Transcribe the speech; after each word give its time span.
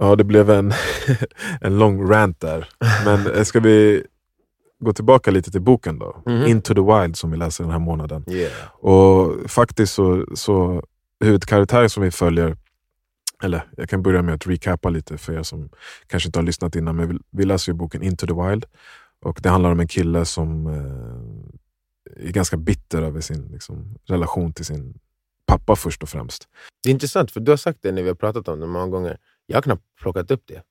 Ja, 0.00 0.16
det 0.16 0.24
blev 0.24 0.50
en, 0.50 0.72
en 1.60 1.78
lång 1.78 2.10
rant 2.10 2.40
där. 2.40 2.68
Men 3.04 3.26
eh, 3.26 3.42
ska 3.42 3.60
vi 3.60 4.06
gå 4.78 4.92
tillbaka 4.92 5.30
lite 5.30 5.50
till 5.50 5.60
boken 5.60 5.98
då? 5.98 6.22
Mhm. 6.26 6.46
Into 6.46 6.74
the 6.74 6.80
Wild 6.80 7.16
som 7.16 7.30
vi 7.30 7.36
läser 7.36 7.64
den 7.64 7.72
här 7.72 7.78
månaden. 7.78 8.24
Yeah. 8.28 8.52
Och 8.70 9.50
faktiskt 9.50 9.94
så, 9.94 10.26
så 10.34 10.82
huvudkaraktären 11.24 11.90
som 11.90 12.02
vi 12.02 12.10
följer, 12.10 12.56
eller 13.42 13.62
jag 13.76 13.88
kan 13.88 14.02
börja 14.02 14.22
med 14.22 14.34
att 14.34 14.46
recapa 14.46 14.88
lite 14.88 15.18
för 15.18 15.32
er 15.32 15.42
som 15.42 15.70
kanske 16.06 16.28
inte 16.28 16.38
har 16.38 16.44
lyssnat 16.44 16.76
innan, 16.76 16.96
men 16.96 17.08
vi, 17.08 17.18
vi 17.30 17.44
läser 17.44 17.72
ju 17.72 17.76
boken 17.76 18.02
Into 18.02 18.26
the 18.26 18.32
Wild. 18.32 18.64
Och 19.22 19.40
det 19.42 19.48
handlar 19.48 19.72
om 19.72 19.80
en 19.80 19.88
kille 19.88 20.24
som 20.24 20.66
eh, 20.66 22.28
är 22.28 22.32
ganska 22.32 22.56
bitter 22.56 23.02
över 23.02 23.20
sin 23.20 23.48
liksom, 23.52 23.94
relation 24.06 24.52
till 24.52 24.64
sin 24.64 24.98
pappa 25.46 25.76
först 25.76 26.02
och 26.02 26.08
främst. 26.08 26.48
Det 26.82 26.88
är 26.88 26.92
intressant, 26.92 27.30
för 27.30 27.40
du 27.40 27.52
har 27.52 27.56
sagt 27.56 27.78
det 27.82 27.92
när 27.92 28.02
vi 28.02 28.08
har 28.08 28.14
pratat 28.14 28.48
om 28.48 28.60
det 28.60 28.66
många 28.66 28.86
gånger. 28.86 29.18
Jag 29.50 29.56
har 29.56 29.62
knappt 29.62 29.82
plockat 30.00 30.30
upp 30.30 30.42
det 30.46 30.62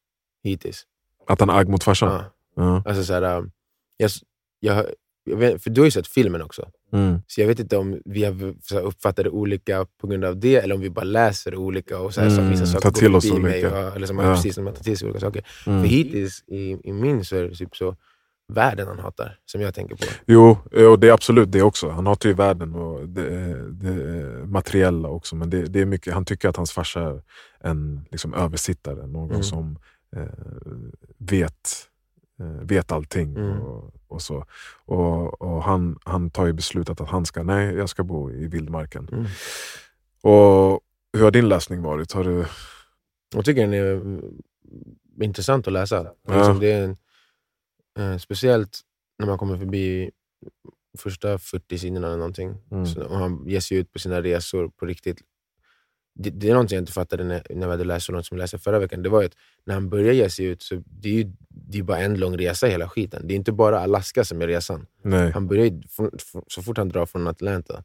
hittills. 0.44 0.84
Att 1.28 1.40
han 1.40 1.50
är 1.50 1.54
arg 1.54 1.68
mot 1.68 1.84
farsan. 1.84 2.10
Ja. 2.14 2.24
Ja. 2.56 2.84
Alltså 2.86 3.04
så 3.04 3.14
här, 3.14 3.38
um, 3.38 3.52
jag, 3.98 4.12
jag, 4.60 4.86
jag 5.24 5.38
vet, 5.38 5.64
för 5.64 5.70
du 5.70 5.82
har 5.82 5.86
ju 5.86 5.92
sett 5.92 6.08
filmen 6.08 6.42
också. 6.42 6.70
Mm. 6.94 7.20
Så 7.28 7.42
jag 7.42 7.48
vet 7.48 7.60
inte 7.60 7.78
om 7.78 8.02
vi 8.06 8.24
har 8.24 8.44
uppfattat 8.82 9.24
det 9.24 9.30
olika 9.30 9.86
på 9.98 10.08
grund 10.08 10.26
av 10.26 10.40
det, 10.40 10.56
eller 10.56 10.76
om 10.76 10.82
vi 10.82 10.90
bara 10.90 11.06
läser 11.06 11.56
olika 11.56 12.00
och 12.00 12.14
så 12.14 12.22
här, 12.22 12.30
så 12.30 12.36
Mm, 12.40 12.50
vissa 12.52 12.66
saker 12.66 12.90
går 12.90 13.00
till 13.00 13.16
oss 13.16 13.28
förbi 13.28 13.42
mig. 13.42 13.52
olika. 13.66 13.88
Och, 13.88 13.96
eller 13.96 14.08
som, 14.08 14.20
Ja. 14.20 14.36
precis 14.36 14.56
som 14.56 14.64
man 14.64 14.74
tar 14.74 14.84
till 14.84 14.98
sig 14.98 15.06
olika 15.06 15.20
saker. 15.20 15.46
Mm. 15.68 15.82
För 15.82 15.88
hittills 15.90 16.44
i, 16.48 16.78
i 16.84 16.94
min 16.94 17.26
så 17.26 17.36
är 17.36 17.44
det 17.44 17.56
typ 17.56 17.76
så 17.76 17.96
världen 18.50 18.88
han 18.88 19.00
hatar, 19.00 19.40
som 19.46 19.62
jag 19.62 19.74
tänker 19.74 19.96
på. 19.96 20.04
Jo, 20.26 20.58
och 20.90 21.00
det 21.00 21.08
är 21.08 21.12
absolut 21.14 21.52
det 21.52 21.62
också. 21.62 21.90
Han 21.90 22.08
hatar 22.08 22.30
ju 22.30 22.36
världen 22.36 22.76
och 22.76 23.10
det, 23.10 23.56
det 23.72 24.46
materiella 24.48 25.10
också. 25.10 25.36
Men 25.36 25.50
det, 25.50 25.62
det 25.62 25.80
är 25.82 25.86
mycket, 25.86 26.14
han 26.14 26.26
tycker 26.26 26.50
att 26.50 26.58
hans 26.58 26.72
farsa 26.72 27.02
är 27.02 27.22
en 27.60 28.06
liksom, 28.12 28.34
översittare. 28.34 29.08
Någon 29.08 29.30
Mm. 29.30 29.44
som 29.44 29.80
eh, 30.16 30.24
vet, 31.18 31.70
eh, 32.40 32.46
vet 32.68 32.92
allting. 32.92 33.36
Mm. 33.36 33.62
Och, 33.62 33.94
och 34.08 34.22
så. 34.22 34.46
Och, 34.86 35.42
och 35.42 35.64
han, 35.64 35.98
han 36.06 36.30
tar 36.30 36.46
ju 36.46 36.54
beslutet 36.54 37.02
att 37.02 37.10
han 37.10 37.26
ska, 37.26 37.44
nej 37.44 37.76
jag 37.76 37.90
ska 37.90 38.04
bo 38.04 38.32
i 38.32 38.48
vildmarken. 38.48 39.10
Mm. 39.12 39.26
Och 40.22 40.80
hur 41.14 41.24
har 41.24 41.32
din 41.32 41.50
läsning 41.50 41.82
varit? 41.82 42.12
Har 42.12 42.24
du, 42.24 42.46
Jag 43.36 43.46
tycker 43.46 43.62
den 43.62 43.74
är 43.74 43.92
mm, 43.92 44.22
intressant 45.22 45.68
att 45.68 45.74
läsa. 45.74 46.08
Ja. 46.28 46.38
Liksom 46.38 46.60
det 46.60 46.72
är 46.72 46.84
en, 46.84 46.98
eh, 48.00 48.18
speciellt 48.18 48.80
när 49.20 49.26
man 49.28 49.38
kommer 49.38 49.58
förbi 49.58 50.12
första 50.98 51.38
40 51.38 51.78
sidorna 51.78 52.08
eller 52.08 52.18
någonting. 52.18 52.58
Mm. 52.72 52.86
Så, 52.86 53.04
och 53.04 53.18
han 53.18 53.44
ger 53.48 53.60
sig 53.60 53.78
ut 53.78 53.92
på 53.94 54.00
sina 54.00 54.22
resor 54.22 54.70
på 54.70 54.86
riktigt. 54.86 55.18
Det, 56.16 56.30
det 56.30 56.48
är 56.50 56.54
någonting 56.54 56.76
jag 56.76 56.82
inte 56.82 56.92
fattade 56.92 57.24
när, 57.24 57.44
när 57.50 57.68
vi 57.68 57.72
hade 57.72 57.84
läst 57.84 58.06
så 58.06 58.12
långt 58.12 58.26
som 58.26 58.36
vi 58.38 58.42
läste 58.42 58.58
förra 58.60 58.80
veckan. 58.80 59.04
Det 59.04 59.10
var 59.10 59.24
att 59.24 59.36
när 59.66 59.74
han 59.74 59.90
börjar 59.90 60.14
ge 60.14 60.30
sig 60.30 60.46
ut, 60.46 60.62
så 60.62 60.84
det 60.86 61.10
är 61.10 61.14
ju 61.14 61.32
det 61.50 61.78
är 61.80 61.84
bara 61.84 61.98
en 62.00 62.20
lång 62.20 62.38
resa 62.38 62.68
hela 62.68 62.90
skiten. 62.90 63.28
Det 63.28 63.34
är 63.34 63.36
inte 63.36 63.52
bara 63.52 63.80
Alaska 63.80 64.24
som 64.26 64.42
är 64.42 64.48
resan. 64.48 64.86
nej, 65.04 65.32
Han 65.32 65.48
börjar, 65.48 65.66
ju- 65.66 65.82
så 66.48 66.62
fort 66.64 66.78
han 66.78 66.90
drar 66.90 67.06
från 67.06 67.28
Atlanta 67.28 67.84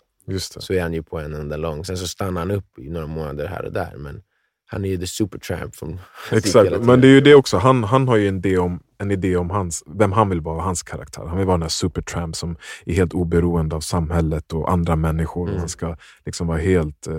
så 0.60 0.72
är 0.74 0.82
han 0.82 0.92
ju 0.94 1.02
på 1.02 1.18
en 1.18 1.34
enda 1.34 1.56
lång. 1.56 1.84
Sen 1.84 1.96
så 1.98 2.08
stannar 2.08 2.40
han 2.40 2.50
upp 2.50 2.78
i 2.78 2.88
några 2.90 3.06
månader 3.06 3.46
här 3.46 3.64
och 3.64 3.72
där. 3.72 3.96
Men 3.96 4.22
han 4.66 4.84
är 4.84 4.88
ju 4.88 4.98
the 4.98 5.06
supertramp. 5.06 5.76
Från 5.76 6.00
Exakt, 6.32 6.80
men 6.80 7.00
det 7.00 7.08
är 7.08 7.12
ju 7.12 7.20
det 7.20 7.34
också. 7.34 7.56
Han, 7.56 7.84
han 7.84 8.08
har 8.08 8.16
ju 8.16 8.28
en 8.28 8.36
idé 8.36 8.58
om, 8.58 8.80
en 8.98 9.10
idé 9.10 9.36
om 9.36 9.50
hans, 9.50 9.82
vem 9.86 10.12
han 10.12 10.28
vill 10.28 10.40
vara, 10.40 10.62
hans 10.62 10.82
karaktär. 10.82 11.26
Han 11.26 11.38
vill 11.38 11.46
vara 11.46 11.56
den 11.56 11.62
här 11.62 11.68
supertramp 11.68 12.36
som 12.36 12.56
är 12.86 12.94
helt 12.94 13.14
oberoende 13.14 13.76
av 13.76 13.80
samhället 13.80 14.52
och 14.52 14.72
andra 14.72 14.96
människor. 14.96 15.48
Mm. 15.48 15.60
Han 15.60 15.68
ska 15.68 15.96
liksom 16.26 16.46
vara 16.46 16.58
helt, 16.58 17.06
eh, 17.06 17.14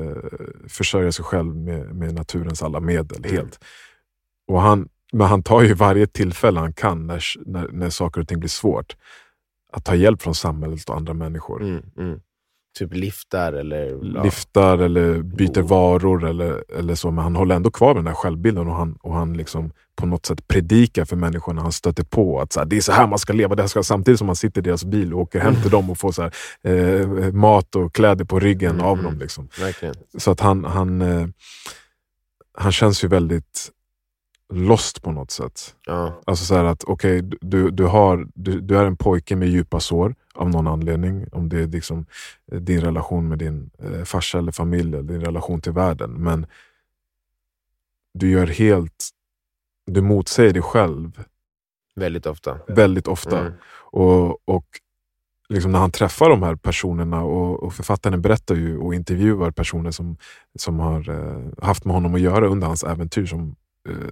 försörja 0.67 1.11
sig 1.11 1.25
själv 1.25 1.55
med, 1.55 1.95
med 1.95 2.13
naturens 2.13 2.63
alla 2.63 2.79
medel. 2.79 3.17
Mm. 3.17 3.35
helt. 3.35 3.59
Och 4.47 4.61
han, 4.61 4.89
men 5.13 5.27
han 5.27 5.43
tar 5.43 5.61
ju 5.61 5.73
varje 5.73 6.07
tillfälle 6.07 6.59
han 6.59 6.73
kan 6.73 7.07
när, 7.07 7.23
när, 7.45 7.67
när 7.67 7.89
saker 7.89 8.21
och 8.21 8.27
ting 8.27 8.39
blir 8.39 8.49
svårt. 8.49 8.95
Att 9.71 9.85
ta 9.85 9.95
hjälp 9.95 10.21
från 10.21 10.35
samhället 10.35 10.89
och 10.89 10.95
andra 10.95 11.13
människor. 11.13 11.63
Mm, 11.63 11.83
mm. 11.97 12.19
Typ 12.77 12.93
liftar 12.93 13.53
eller... 13.53 13.99
ja. 14.15 14.23
Liftar 14.23 14.77
eller 14.77 15.21
byter 15.21 15.61
Oh. 15.61 15.67
varor 15.67 16.25
eller, 16.29 16.63
eller 16.77 16.95
så. 16.95 17.11
Men 17.11 17.23
han 17.23 17.35
håller 17.35 17.55
ändå 17.55 17.71
kvar 17.71 17.95
den 17.95 18.07
här 18.07 18.13
självbilden 18.13 18.67
och 18.67 18.75
han, 18.75 18.97
och 19.01 19.13
han 19.13 19.33
liksom 19.33 19.71
på 19.95 20.05
något 20.05 20.25
sätt 20.25 20.47
predikar 20.47 21.05
för 21.05 21.15
människorna 21.15 21.61
han 21.61 21.71
stöter 21.71 22.03
på. 22.03 22.39
att 22.41 22.53
så 22.53 22.59
här, 22.59 22.65
Det 22.67 22.77
är 22.77 22.81
så 22.81 22.91
här 22.91 23.07
man 23.07 23.19
ska 23.19 23.33
leva. 23.33 23.55
Det 23.55 23.67
ska, 23.67 23.83
samtidigt 23.83 24.17
som 24.17 24.27
han 24.27 24.35
sitter 24.35 24.61
i 24.61 24.63
deras 24.63 24.85
bil 24.85 25.13
och 25.13 25.19
åker 25.21 25.39
hem 25.39 25.55
till 25.61 25.71
dem 25.71 25.89
och 25.89 25.97
får 25.97 26.11
så 26.11 26.21
här, 26.21 26.31
eh, 26.63 27.31
mat 27.31 27.75
och 27.75 27.93
kläder 27.95 28.25
på 28.25 28.39
ryggen 28.39 28.71
Mm, 28.71 28.85
av 28.85 29.03
dem. 29.03 29.19
Liksom. 29.19 29.47
Verkligen. 29.59 29.95
Så 30.17 30.31
att 30.31 30.39
han, 30.39 30.65
han, 30.65 31.01
eh, 31.01 31.27
han 32.57 32.71
känns 32.71 33.03
ju 33.03 33.07
väldigt 33.07 33.69
lost 34.53 35.03
på 35.03 35.11
något 35.11 35.31
sätt. 35.31 35.75
Ja. 35.85 36.21
Alltså 36.25 36.45
så 36.45 36.55
att 36.55 36.83
okej, 36.83 37.21
du, 37.21 37.69
du, 37.71 37.83
har, 37.83 38.27
du, 38.33 38.61
du 38.61 38.77
är 38.77 38.85
en 38.85 38.97
pojke 38.97 39.35
med 39.35 39.47
djupa 39.47 39.79
sår 39.79 40.15
av 40.33 40.49
någon 40.49 40.67
anledning. 40.67 41.27
Om 41.31 41.49
det 41.49 41.61
är 41.61 41.67
liksom 41.67 42.05
eh, 42.51 42.59
din 42.59 42.81
relation 42.81 43.27
med 43.27 43.37
din 43.39 43.69
eh, 43.79 44.03
farsa 44.03 44.37
eller 44.37 44.51
familj, 44.51 44.93
eller 44.93 45.03
din 45.13 45.21
relation 45.21 45.61
till 45.61 45.71
världen. 45.71 46.11
Men 46.11 46.45
du 48.13 48.29
gör 48.29 48.47
helt, 48.47 49.09
du 49.85 50.01
motsäger 50.01 50.53
dig 50.53 50.61
själv 50.61 51.23
Väldigt 51.95 52.25
ofta. 52.25 52.59
väldigt 52.67 53.07
ofta. 53.07 53.39
Mm. 53.39 53.53
Och, 53.91 54.49
och 54.49 54.65
liksom 55.49 55.71
när 55.71 55.79
han 55.79 55.91
träffar 55.91 56.29
de 56.29 56.43
här 56.43 56.55
personerna 56.55 57.23
och, 57.23 57.63
och 57.63 57.73
författaren 57.73 58.21
berättar 58.21 58.55
ju 58.55 58.77
och 58.77 58.93
intervjuar 58.95 59.51
personer 59.51 59.91
som, 59.91 60.17
som 60.55 60.79
har 60.79 61.09
eh, 61.09 61.65
haft 61.65 61.85
med 61.85 61.93
honom 61.95 62.15
att 62.15 62.21
göra 62.21 62.47
under 62.47 62.67
hans 62.67 62.83
äventyr 62.83 63.25
som 63.25 63.55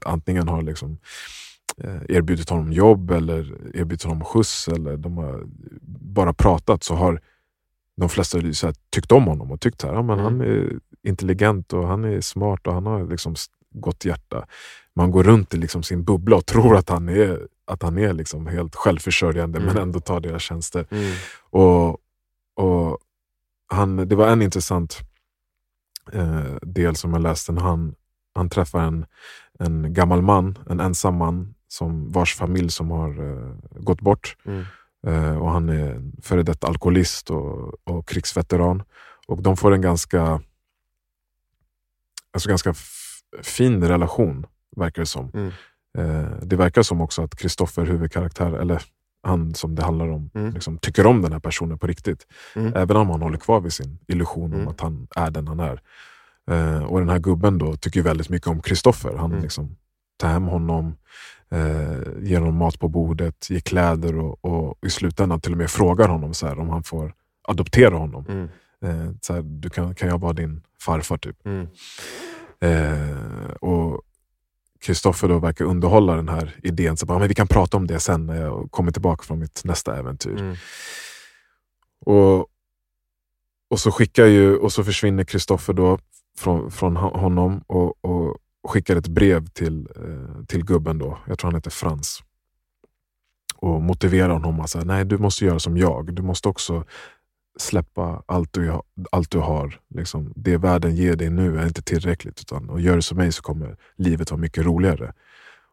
antingen 0.05 0.47
har 0.47 0.61
liksom, 0.61 0.97
eh, 1.77 2.01
erbjudit 2.09 2.49
honom 2.49 2.71
jobb 2.73 3.11
eller 3.11 3.41
erbjudit 3.77 4.03
honom 4.03 4.23
skjuts 4.25 4.67
eller 4.67 4.97
de 4.97 5.17
har 5.17 5.43
bara 6.13 6.33
pratat 6.33 6.83
så 6.83 6.95
har 6.95 7.21
de 7.97 8.09
flesta 8.09 8.37
här, 8.39 8.73
tyckt 8.89 9.11
om 9.11 9.23
honom 9.23 9.51
och 9.51 9.61
tyckt 9.61 9.83
att 9.83 9.93
ja, 9.93 10.01
men 10.01 10.19
Mm. 10.19 10.25
han 10.25 10.41
är 10.41 10.79
intelligent 11.07 11.73
och 11.73 11.87
han 11.87 12.03
är 12.05 12.21
smart 12.21 12.67
och 12.67 12.73
han 12.73 12.85
har 12.85 13.07
liksom 13.07 13.35
gott 13.73 14.05
hjärta. 14.05 14.45
Man 14.95 15.11
går 15.11 15.23
runt 15.23 15.53
i 15.53 15.57
liksom 15.57 15.83
sin 15.83 16.03
bubbla 16.03 16.35
och 16.35 16.45
tror 16.45 16.75
att 16.77 16.89
han 16.89 17.09
är, 17.09 17.47
att 17.65 17.81
han 17.83 17.97
är 17.97 18.13
liksom 18.13 18.47
helt 18.47 18.75
självförsörjande 18.75 19.59
Mm. 19.59 19.73
men 19.73 19.83
ändå 19.83 19.99
tar 19.99 20.19
deras 20.19 20.41
tjänster. 20.41 20.85
Mm. 20.91 21.13
Och, 21.49 21.89
och 22.55 22.97
han, 23.67 23.95
det 24.09 24.15
var 24.15 24.27
en 24.27 24.41
intressant 24.41 24.99
eh, 26.11 26.55
del 26.61 26.95
som 26.95 27.13
jag 27.13 27.21
läste 27.21 27.51
när 27.51 27.61
han, 27.61 27.95
han 28.35 28.49
träffar 28.49 28.79
en, 28.79 29.05
en 29.65 29.93
gammal 29.93 30.21
man, 30.21 30.57
en 30.69 30.79
ensam 30.79 31.15
man 31.17 31.53
som, 31.67 32.11
vars 32.11 32.35
familj 32.35 32.69
som 32.69 32.91
har 32.91 33.09
eh, 33.31 33.55
gått 33.71 34.01
bort. 34.01 34.35
Mm. 34.45 34.63
Eh, 35.07 35.37
och 35.37 35.51
Han 35.51 35.69
är 35.69 36.01
före 36.21 36.43
detta 36.43 36.67
alkoholist 36.67 37.29
och, 37.29 37.73
och 37.83 38.07
krigsveteran. 38.07 38.83
Och 39.27 39.41
de 39.41 39.57
får 39.57 39.73
en 39.73 39.81
ganska, 39.81 40.41
alltså 42.33 42.49
ganska 42.49 42.73
fin 43.43 43.83
relation, 43.83 44.45
verkar 44.75 45.01
det 45.01 45.05
som. 45.05 45.31
Mm. 45.33 45.51
Eh, 45.97 46.31
det 46.41 46.55
verkar 46.55 46.81
som 46.83 47.01
också 47.01 47.21
att 47.21 47.35
Kristoffer, 47.35 47.85
huvudkaraktär, 47.85 48.53
eller 48.53 48.81
han 49.23 49.53
som 49.53 49.75
det 49.75 49.83
handlar 49.83 50.07
om, 50.07 50.29
Mm. 50.33 50.53
liksom, 50.53 50.77
tycker 50.77 51.05
om 51.07 51.21
den 51.21 51.31
här 51.31 51.39
personen 51.39 51.77
på 51.77 51.87
riktigt. 51.87 52.27
Mm. 52.55 52.73
Även 52.75 52.97
om 52.97 53.09
han 53.09 53.21
håller 53.21 53.37
kvar 53.37 53.59
vid 53.61 53.73
sin 53.73 53.99
illusion 54.07 54.53
om 54.53 54.59
Mm. 54.59 54.67
att 54.67 54.81
han 54.81 55.07
är 55.15 55.31
den 55.31 55.47
han 55.47 55.59
är. 55.59 55.81
Eh, 56.51 56.83
och 56.83 56.99
den 56.99 57.09
här 57.09 57.19
gubben 57.19 57.57
då 57.57 57.75
tycker 57.75 58.01
väldigt 58.01 58.29
mycket 58.29 58.47
om 58.47 58.61
Kristoffer. 58.61 59.15
Han 59.17 59.31
Mm. 59.31 59.43
liksom 59.43 59.75
tar 60.17 60.29
hem 60.29 60.43
honom, 60.43 60.95
eh, 61.51 61.99
ger 62.21 62.39
honom 62.39 62.55
mat 62.55 62.79
på 62.79 62.87
bordet, 62.87 63.49
ger 63.49 63.59
kläder 63.59 64.17
och, 64.17 64.45
och 64.45 64.77
i 64.85 64.89
slutändan 64.89 65.41
till 65.41 65.51
och 65.51 65.57
med 65.57 65.71
frågar 65.71 66.07
honom 66.07 66.33
så 66.33 66.47
här, 66.47 66.59
om 66.59 66.69
han 66.69 66.83
får 66.83 67.13
adoptera 67.47 67.95
honom. 67.97 68.25
Mm. 68.29 68.49
Eh, 68.85 69.11
så 69.21 69.33
här, 69.33 69.41
du 69.41 69.69
kan, 69.69 69.95
kan 69.95 70.09
jag 70.09 70.19
vara 70.19 70.33
din 70.33 70.61
farfar? 70.79 71.17
typ. 71.17 71.45
Mm. 71.45 71.67
Eh, 72.61 73.51
och 73.61 74.01
Kristoffer 74.81 75.27
då 75.27 75.39
verkar 75.39 75.65
underhålla 75.65 76.15
den 76.15 76.29
här 76.29 76.55
idén. 76.63 76.97
Så 76.97 77.05
bara, 77.05 77.19
men 77.19 77.27
vi 77.27 77.35
kan 77.35 77.47
prata 77.47 77.77
om 77.77 77.87
det 77.87 77.99
sen 77.99 78.25
när 78.25 78.41
jag 78.41 78.71
kommer 78.71 78.91
tillbaka 78.91 79.23
från 79.23 79.39
mitt 79.39 79.61
nästa 79.63 79.97
äventyr. 79.97 80.39
Mm. 80.41 80.55
Och, 82.05 82.47
och 83.69 83.79
så 83.79 83.91
skickar 83.91 84.25
ju, 84.25 84.55
och 84.55 84.71
så 84.71 84.83
försvinner 84.83 85.23
Kristoffer 85.23 85.73
då 85.73 85.99
från, 86.37 86.71
från 86.71 86.97
ho- 86.97 87.17
honom 87.19 87.63
och, 87.67 88.05
och 88.05 88.37
skickar 88.67 88.95
ett 88.95 89.07
brev 89.07 89.45
till, 89.47 89.87
eh, 89.95 90.45
till 90.45 90.65
gubben 90.65 90.97
då. 90.97 91.17
Jag 91.27 91.39
tror 91.39 91.47
han 91.51 91.55
heter 91.55 91.71
Frans. 91.71 92.23
Och 93.57 93.81
motiverar 93.81 94.29
honom 94.33 94.59
att 94.59 94.69
säga, 94.69 94.83
nej 94.85 95.05
du 95.05 95.17
måste 95.17 95.45
göra 95.45 95.59
som 95.59 95.77
jag. 95.77 96.13
Du 96.15 96.21
måste 96.21 96.49
också 96.49 96.85
släppa 97.59 98.23
allt 98.25 98.53
du, 98.53 98.79
allt 99.11 99.31
du 99.31 99.37
har. 99.39 99.79
Liksom, 99.95 100.33
det 100.35 100.57
världen 100.57 100.95
ger 100.95 101.15
dig 101.15 101.29
nu 101.29 101.59
är 101.59 101.67
inte 101.67 101.81
tillräckligt. 101.81 102.41
Utan, 102.41 102.69
och 102.69 102.81
gör 102.81 102.95
du 102.95 103.01
som 103.01 103.17
mig 103.17 103.31
så 103.31 103.41
kommer 103.41 103.77
livet 103.95 104.31
vara 104.31 104.41
mycket 104.41 104.65
roligare. 104.65 105.13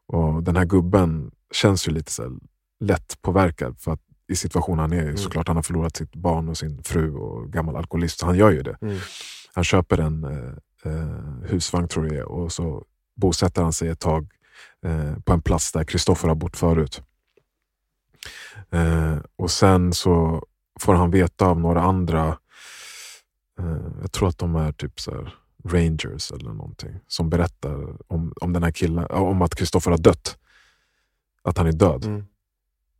Och 0.06 0.42
Den 0.42 0.56
här 0.56 0.64
gubben 0.64 1.30
känns 1.52 1.88
ju 1.88 1.92
lite 1.92 2.12
så 2.12 2.22
här 2.22 2.32
lätt 2.80 3.22
påverkad. 3.22 3.78
För 3.80 3.92
att 3.92 4.00
i 4.28 4.36
situationen 4.36 4.78
han 4.78 4.92
är 4.92 4.96
i, 4.96 5.04
Mm. 5.04 5.16
såklart 5.16 5.46
han 5.48 5.56
har 5.56 5.62
förlorat 5.62 5.96
sitt 5.96 6.14
barn 6.14 6.48
och 6.48 6.56
sin 6.58 6.82
fru 6.82 7.14
och 7.14 7.52
gammal 7.52 7.76
alkoholist. 7.76 8.18
Så 8.18 8.26
han 8.26 8.36
gör 8.38 8.50
ju 8.50 8.62
det. 8.62 8.76
Mm. 8.82 8.96
Han 9.54 9.64
köper 9.64 9.98
en 9.98 10.24
eh, 10.24 10.92
eh, 10.92 11.50
husvagn 11.50 11.88
tror 11.88 12.14
jag 12.14 12.30
och 12.30 12.52
så 12.52 12.84
bosätter 13.16 13.62
han 13.62 13.72
sig 13.72 13.88
ett 13.88 14.00
tag 14.00 14.28
eh, 14.84 15.14
på 15.24 15.32
en 15.32 15.42
plats 15.42 15.72
där 15.72 15.84
Kristoffer 15.84 16.28
har 16.28 16.34
bott 16.34 16.56
förut. 16.56 17.02
Eh, 18.70 19.18
och 19.36 19.50
sen 19.50 19.92
så 19.92 20.44
får 20.80 20.94
han 20.94 21.10
veta 21.10 21.46
av 21.46 21.60
några 21.60 21.82
andra, 21.82 22.38
eh, 23.58 23.86
jag 24.00 24.12
tror 24.12 24.28
att 24.28 24.38
de 24.38 24.56
är 24.56 24.72
typ 24.72 25.00
så 25.00 25.10
här, 25.10 25.34
rangers 25.64 26.30
eller 26.32 26.52
någonting, 26.52 27.00
som 27.06 27.30
berättar 27.30 27.96
om, 28.12 28.32
om 28.40 28.52
den 28.52 28.62
här 28.62 28.70
killen, 28.70 29.06
om 29.10 29.42
att 29.42 29.54
Kristoffer 29.54 29.90
har 29.90 29.98
dött. 29.98 30.36
Att 31.42 31.58
han 31.58 31.66
är 31.66 31.72
död. 31.72 32.04
Mm. 32.04 32.24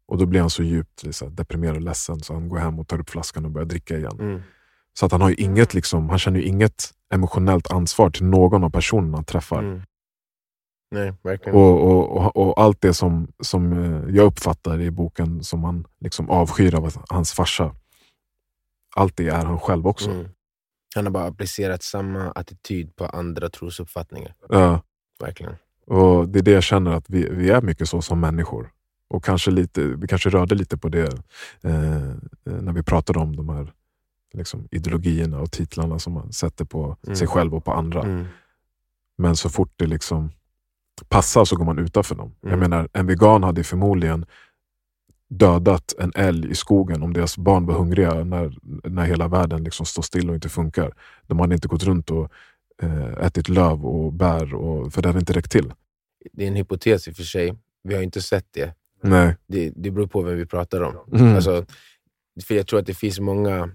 Och 0.07 0.19
då 0.19 0.27
blir 0.27 0.41
han 0.41 0.51
så 0.51 0.63
djupt 0.63 1.15
så 1.15 1.25
här, 1.25 1.33
deprimerad 1.33 1.77
och 1.77 1.83
ledsen 1.83 2.21
så 2.21 2.35
han 2.35 2.49
går 2.49 2.59
hem 2.59 2.79
och 2.79 2.89
tar 2.89 3.01
upp 3.01 3.11
flaskan 3.11 3.45
och 3.45 3.51
börjar 3.51 3.67
dricka 3.67 3.97
igen. 3.97 4.21
Mm. 4.21 4.43
Så 4.99 5.07
att 5.07 5.13
han, 5.13 5.21
har 5.21 5.29
ju 5.29 5.35
inget, 5.35 5.75
liksom, 5.75 6.09
han 6.09 6.19
känner 6.19 6.41
ju 6.41 6.47
inget 6.47 6.91
emotionellt 7.15 7.71
ansvar 7.73 8.11
till 8.11 8.25
någon 8.25 8.65
av 8.65 8.71
personerna 8.71 9.17
han 9.17 9.25
träffar. 9.25 9.59
Mm. 9.59 9.83
Nej, 10.91 11.13
verkligen. 11.23 11.59
Och, 11.59 11.91
och, 11.91 12.17
och, 12.17 12.37
och 12.37 12.61
allt 12.61 12.81
det 12.81 12.95
som, 12.95 13.33
som 13.41 13.73
eh, 13.73 14.15
jag 14.15 14.27
uppfattar 14.27 14.81
i 14.81 14.91
boken 14.91 15.45
som 15.45 15.65
han 15.65 15.87
liksom 16.01 16.31
avskyr 16.31 16.75
av 16.75 16.93
hans 17.09 17.33
farsa, 17.33 17.75
allt 18.97 19.17
det 19.17 19.29
är 19.29 19.45
han 19.45 19.61
själv 19.61 19.87
också. 19.87 20.11
Mm. 20.11 20.29
Han 20.95 21.07
har 21.07 21.11
bara 21.13 21.25
applicerat 21.25 21.83
samma 21.83 22.31
attityd 22.31 22.97
på 22.97 23.07
andra 23.07 23.49
trosuppfattningar. 23.49 24.35
Ja, 24.49 24.81
Verkligen. 25.21 25.55
och 25.87 26.29
Det 26.29 26.39
är 26.39 26.43
det 26.43 26.51
jag 26.51 26.63
känner, 26.63 26.91
att 26.91 27.05
vi, 27.11 27.29
vi 27.31 27.51
är 27.51 27.63
mycket 27.63 27.89
så 27.89 28.03
som 28.03 28.21
människor. 28.21 28.73
Och 29.09 29.25
kanske 29.25 29.51
lite, 29.51 29.85
vi 29.85 30.09
kanske 30.09 30.31
rörde 30.31 30.55
lite 30.55 30.79
på 30.79 30.89
det 30.89 31.13
eh, 31.63 32.15
när 32.43 32.73
vi 32.73 32.83
pratade 32.83 33.19
om 33.19 33.37
de 33.37 33.49
här 33.49 33.73
liksom, 34.33 34.69
ideologierna 34.71 35.41
och 35.41 35.51
titlarna 35.53 35.99
som 35.99 36.13
man 36.13 36.33
sätter 36.33 36.65
på 36.65 36.97
Mm. 37.07 37.17
sig 37.17 37.27
själv 37.29 37.55
och 37.55 37.65
på 37.65 37.73
andra. 37.73 38.03
Mm. 38.03 38.27
Men 39.19 39.37
så 39.37 39.49
fort 39.49 39.73
det 39.77 39.87
liksom 39.87 40.31
passar 41.09 41.45
så 41.45 41.57
går 41.57 41.65
man 41.65 41.79
utanför 41.79 42.15
dem. 42.15 42.35
Jag 42.41 42.49
Mm. 42.53 42.61
menar, 42.61 42.89
en 42.93 43.07
vegan 43.07 43.43
hade 43.43 43.65
förmodligen 43.65 44.27
dödat 45.29 45.95
en 45.99 46.13
älg 46.15 46.51
i 46.51 46.55
skogen 46.55 47.03
om 47.03 47.13
deras 47.13 47.39
barn 47.39 47.67
var 47.67 47.75
hungriga 47.75 48.25
när, 48.25 48.57
när 48.89 49.05
hela 49.05 49.29
världen 49.29 49.65
liksom 49.65 49.87
står 49.87 50.03
still 50.03 50.29
och 50.29 50.35
inte 50.35 50.49
funkar. 50.49 50.93
De 51.27 51.39
hade 51.39 51.55
inte 51.55 51.69
gått 51.69 51.83
runt 51.85 52.11
och 52.11 52.33
eh, 52.83 53.27
ätit 53.27 53.49
löv 53.49 53.87
och 53.87 54.13
bär, 54.13 54.55
och, 54.55 54.93
för 54.93 55.03
det 55.03 55.09
hade 55.09 55.19
inte 55.21 55.33
räckt 55.33 55.51
till. 55.53 55.73
Det 56.33 56.45
är 56.45 56.49
en 56.49 56.57
hypotes 56.57 57.09
i 57.09 57.11
och 57.13 57.17
för 57.17 57.23
sig. 57.23 57.55
Vi 57.83 57.95
har 57.95 58.03
inte 58.03 58.23
sett 58.23 58.47
det. 58.51 58.75
Nej. 59.03 59.37
Det, 59.47 59.73
det 59.77 59.91
beror 59.91 60.07
på 60.07 60.23
vem 60.23 60.37
vi 60.37 60.47
pratar 60.47 60.81
om. 60.81 60.95
Mm. 61.21 61.35
Alltså, 61.35 61.65
för 62.45 62.55
jag 62.55 62.67
tror 62.67 62.81
att 62.81 62.87
det 62.87 62.95
finns 62.95 63.21
många 63.21 63.71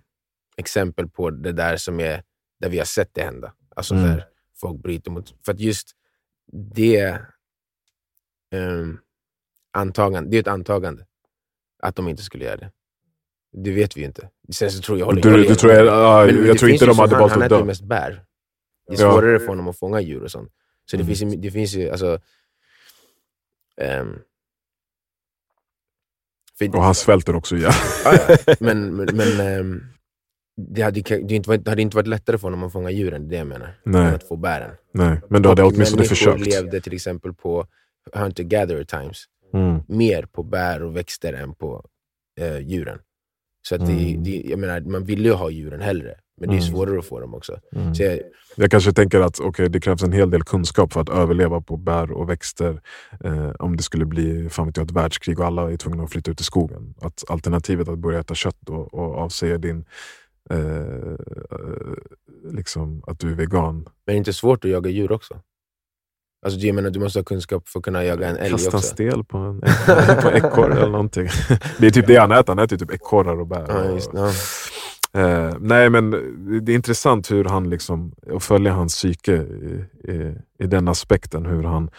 exempel 0.58 1.10
på 1.10 1.30
det 1.30 1.52
där 1.52 1.78
som 1.78 2.00
är 2.00 2.24
där 2.60 2.70
vi 2.70 2.78
har 2.78 2.86
sett 2.86 3.10
det 3.14 3.22
hända. 3.24 3.54
Alltså 3.76 3.94
Mm. 3.94 4.08
där 4.08 4.28
folk 4.56 4.82
bryter 4.82 5.12
mot... 5.12 5.34
För 5.46 5.52
att 5.52 5.60
just 5.60 5.92
det 6.76 7.20
um, 8.52 9.00
antagande, 9.72 10.30
det 10.30 10.38
är 10.38 10.42
ett 10.42 10.48
antagande 10.48 11.06
att 11.80 11.96
de 11.96 12.08
inte 12.08 12.24
skulle 12.24 12.46
göra 12.46 12.58
det. 12.58 12.72
Det 13.52 13.72
vet 13.72 13.98
vi 13.98 14.02
ju 14.02 14.08
inte. 14.08 14.30
Sen 14.54 14.72
så 14.72 14.82
tror 14.82 15.00
jag, 15.00 15.06
håller, 15.06 15.22
Du- 15.22 15.32
håller 15.32 15.48
du 15.50 15.56
tror 15.56 15.74
jag- 15.74 15.86
ja, 15.86 16.26
Men 16.26 16.36
jag 16.36 16.44
det 16.46 16.60
tror 16.60 16.70
finns 16.70 16.82
inte 16.82 16.86
de 16.86 17.00
hade 17.00 17.16
han, 17.16 17.20
valt 17.22 17.32
Han 17.34 17.42
att 17.42 17.46
äter 17.46 17.60
ju 17.60 17.66
mest 17.66 17.84
bär. 17.84 18.26
Det 18.88 18.94
är 18.94 19.02
Ja. 19.02 19.12
svårare 19.12 19.40
för 19.40 19.48
honom 19.48 19.68
att 19.68 19.80
fånga 19.80 20.02
djur 20.02 20.24
och 20.24 20.32
sånt. 20.32 20.52
Så 20.86 20.98
det, 20.98 21.04
Mm. 21.04 21.16
finns, 21.16 21.34
ju- 21.34 21.38
det 21.42 21.52
finns 21.52 21.74
ju... 21.74 21.90
Alltså, 21.90 22.20
för, 26.58 26.76
Och 26.76 26.84
han 26.84 26.96
svälter 26.96 27.36
också 27.36 27.56
ihjäl. 27.56 27.72
Ja, 28.06 28.18
ja. 28.48 28.56
Men, 28.60 28.96
men, 28.96 29.18
men 29.18 29.40
ehm, 29.40 29.84
det, 30.58 30.82
hade, 30.82 31.02
det 31.02 31.32
inte 31.36 31.50
varit, 31.50 31.66
det 31.66 31.72
hade 31.72 31.82
inte 31.82 31.96
varit 31.98 32.08
lättare 32.08 32.38
för 32.38 32.48
honom 32.48 32.64
att 32.64 32.72
fånga 32.74 32.90
djuren, 32.92 33.22
det 33.22 33.26
är 33.28 33.30
det 33.30 33.38
jag 33.38 33.48
menar. 33.48 33.78
Nej. 33.84 34.08
Än 34.08 34.16
att 34.16 34.28
få 34.28 34.36
bären. 34.36 34.72
Nej, 34.94 35.22
men 35.30 35.42
du 35.42 35.50
hade 35.50 35.64
Och 35.64 35.68
åtminstone 35.74 36.00
människor 36.00 36.16
försökt. 36.16 36.46
levde 36.46 36.82
till 36.82 36.94
exempel 36.94 37.34
på 37.34 37.66
hunter-gatherer 38.14 38.84
times. 38.84 39.24
Mm. 39.54 39.80
Mer 39.88 40.24
på 40.32 40.44
bär 40.44 40.84
och 40.84 40.96
växter 40.98 41.34
än 41.34 41.54
på 41.54 41.86
eh, 42.42 42.60
djuren. 42.60 43.00
Så 43.68 43.76
att 43.76 43.86
det, 43.88 43.92
Mm. 44.12 44.24
det, 44.24 44.42
jag 44.46 44.60
menar, 44.60 44.82
man 44.82 45.04
ville 45.04 45.24
ju 45.30 45.34
ha 45.34 45.50
djuren 45.50 45.82
hellre, 45.82 46.16
men 46.42 46.50
det 46.50 46.56
är 46.56 46.60
Mm. 46.60 46.72
svårare 46.72 47.00
att 47.00 47.06
få 47.06 47.20
dem 47.20 47.34
också. 47.34 47.60
Mm. 47.76 47.96
Så 47.96 48.04
jag, 48.04 48.20
Jag 48.56 48.72
kanske 48.72 48.94
tänker 48.94 49.20
att 49.20 49.40
okay, 49.40 49.68
det 49.68 49.80
krävs 49.80 50.04
en 50.04 50.12
hel 50.12 50.30
del 50.30 50.44
kunskap 50.44 50.94
för 50.94 51.02
att 51.02 51.10
överleva 51.10 51.62
på 51.62 51.78
bär 51.78 52.12
och 52.12 52.30
växter. 52.30 52.82
Eh, 53.24 53.50
om 53.60 53.78
det 53.78 53.84
skulle 53.84 54.06
bli 54.06 54.50
fan 54.50 54.66
vet 54.66 54.78
jag, 54.78 54.84
ett 54.86 54.92
världskrig 54.92 55.40
och 55.40 55.46
alla 55.46 55.72
är 55.72 55.78
tvungna 55.78 56.04
att 56.04 56.12
flytta 56.12 56.32
ut 56.32 56.42
i 56.42 56.44
skogen. 56.44 56.94
Att 57.02 57.24
alternativet 57.30 57.88
att 57.88 58.00
börja 58.00 58.20
äta 58.20 58.36
kött 58.36 58.70
och, 58.70 58.94
och 58.94 59.16
avsäga 59.18 59.58
din, 59.58 59.86
eh, 60.50 60.58
eh, 60.60 61.94
liksom 62.52 63.04
att 63.08 63.20
du 63.20 63.32
är 63.32 63.36
vegan. 63.36 63.76
men 63.76 63.92
det 64.06 64.12
är 64.12 64.18
inte 64.18 64.34
svårt 64.34 64.66
att 64.66 64.72
jaga 64.72 64.90
djur 64.90 65.12
också. 65.12 65.42
Alltså, 66.46 66.60
jag 66.60 66.76
menar, 66.76 66.90
du 66.90 67.00
måste 67.00 67.20
ha 67.20 67.24
kunskap 67.24 67.68
för 67.68 67.80
att 67.80 67.86
kunna 67.86 68.04
jaga 68.04 68.30
en 68.30 68.38
älg 68.38 68.52
Kasta 68.52 68.78
också. 68.78 68.82
stel 68.82 69.24
på 69.24 69.38
en 69.38 69.62
på 70.22 70.30
en 70.30 70.36
ekorre 70.36 70.74
eller 70.74 70.90
någonting. 70.90 71.28
Det 71.80 71.88
är 71.88 71.92
typ 71.92 72.08
det 72.08 72.16
han 72.16 72.32
äter, 72.32 72.48
han 72.48 72.60
äter 72.60 72.78
typ 72.78 72.92
ekorrar 72.92 73.40
och 73.40 73.48
bär. 73.48 73.66
Ja, 73.68 73.92
just, 73.92 74.10
ja. 74.14 74.32
Eh, 75.22 75.54
nej 75.60 75.90
men 75.90 76.12
det 76.66 76.72
är 76.72 76.76
intressant 76.76 77.32
hur 77.32 77.46
han 77.46 77.70
liksom, 77.70 78.16
att 78.36 78.44
följa 78.44 78.74
hans 78.74 78.96
psyke 78.96 79.36
i, 79.36 79.86
i, 80.12 80.36
i 80.60 80.68
den 80.68 80.88
aspekten. 80.88 81.46
Hur 81.46 81.64
han, 81.64 81.90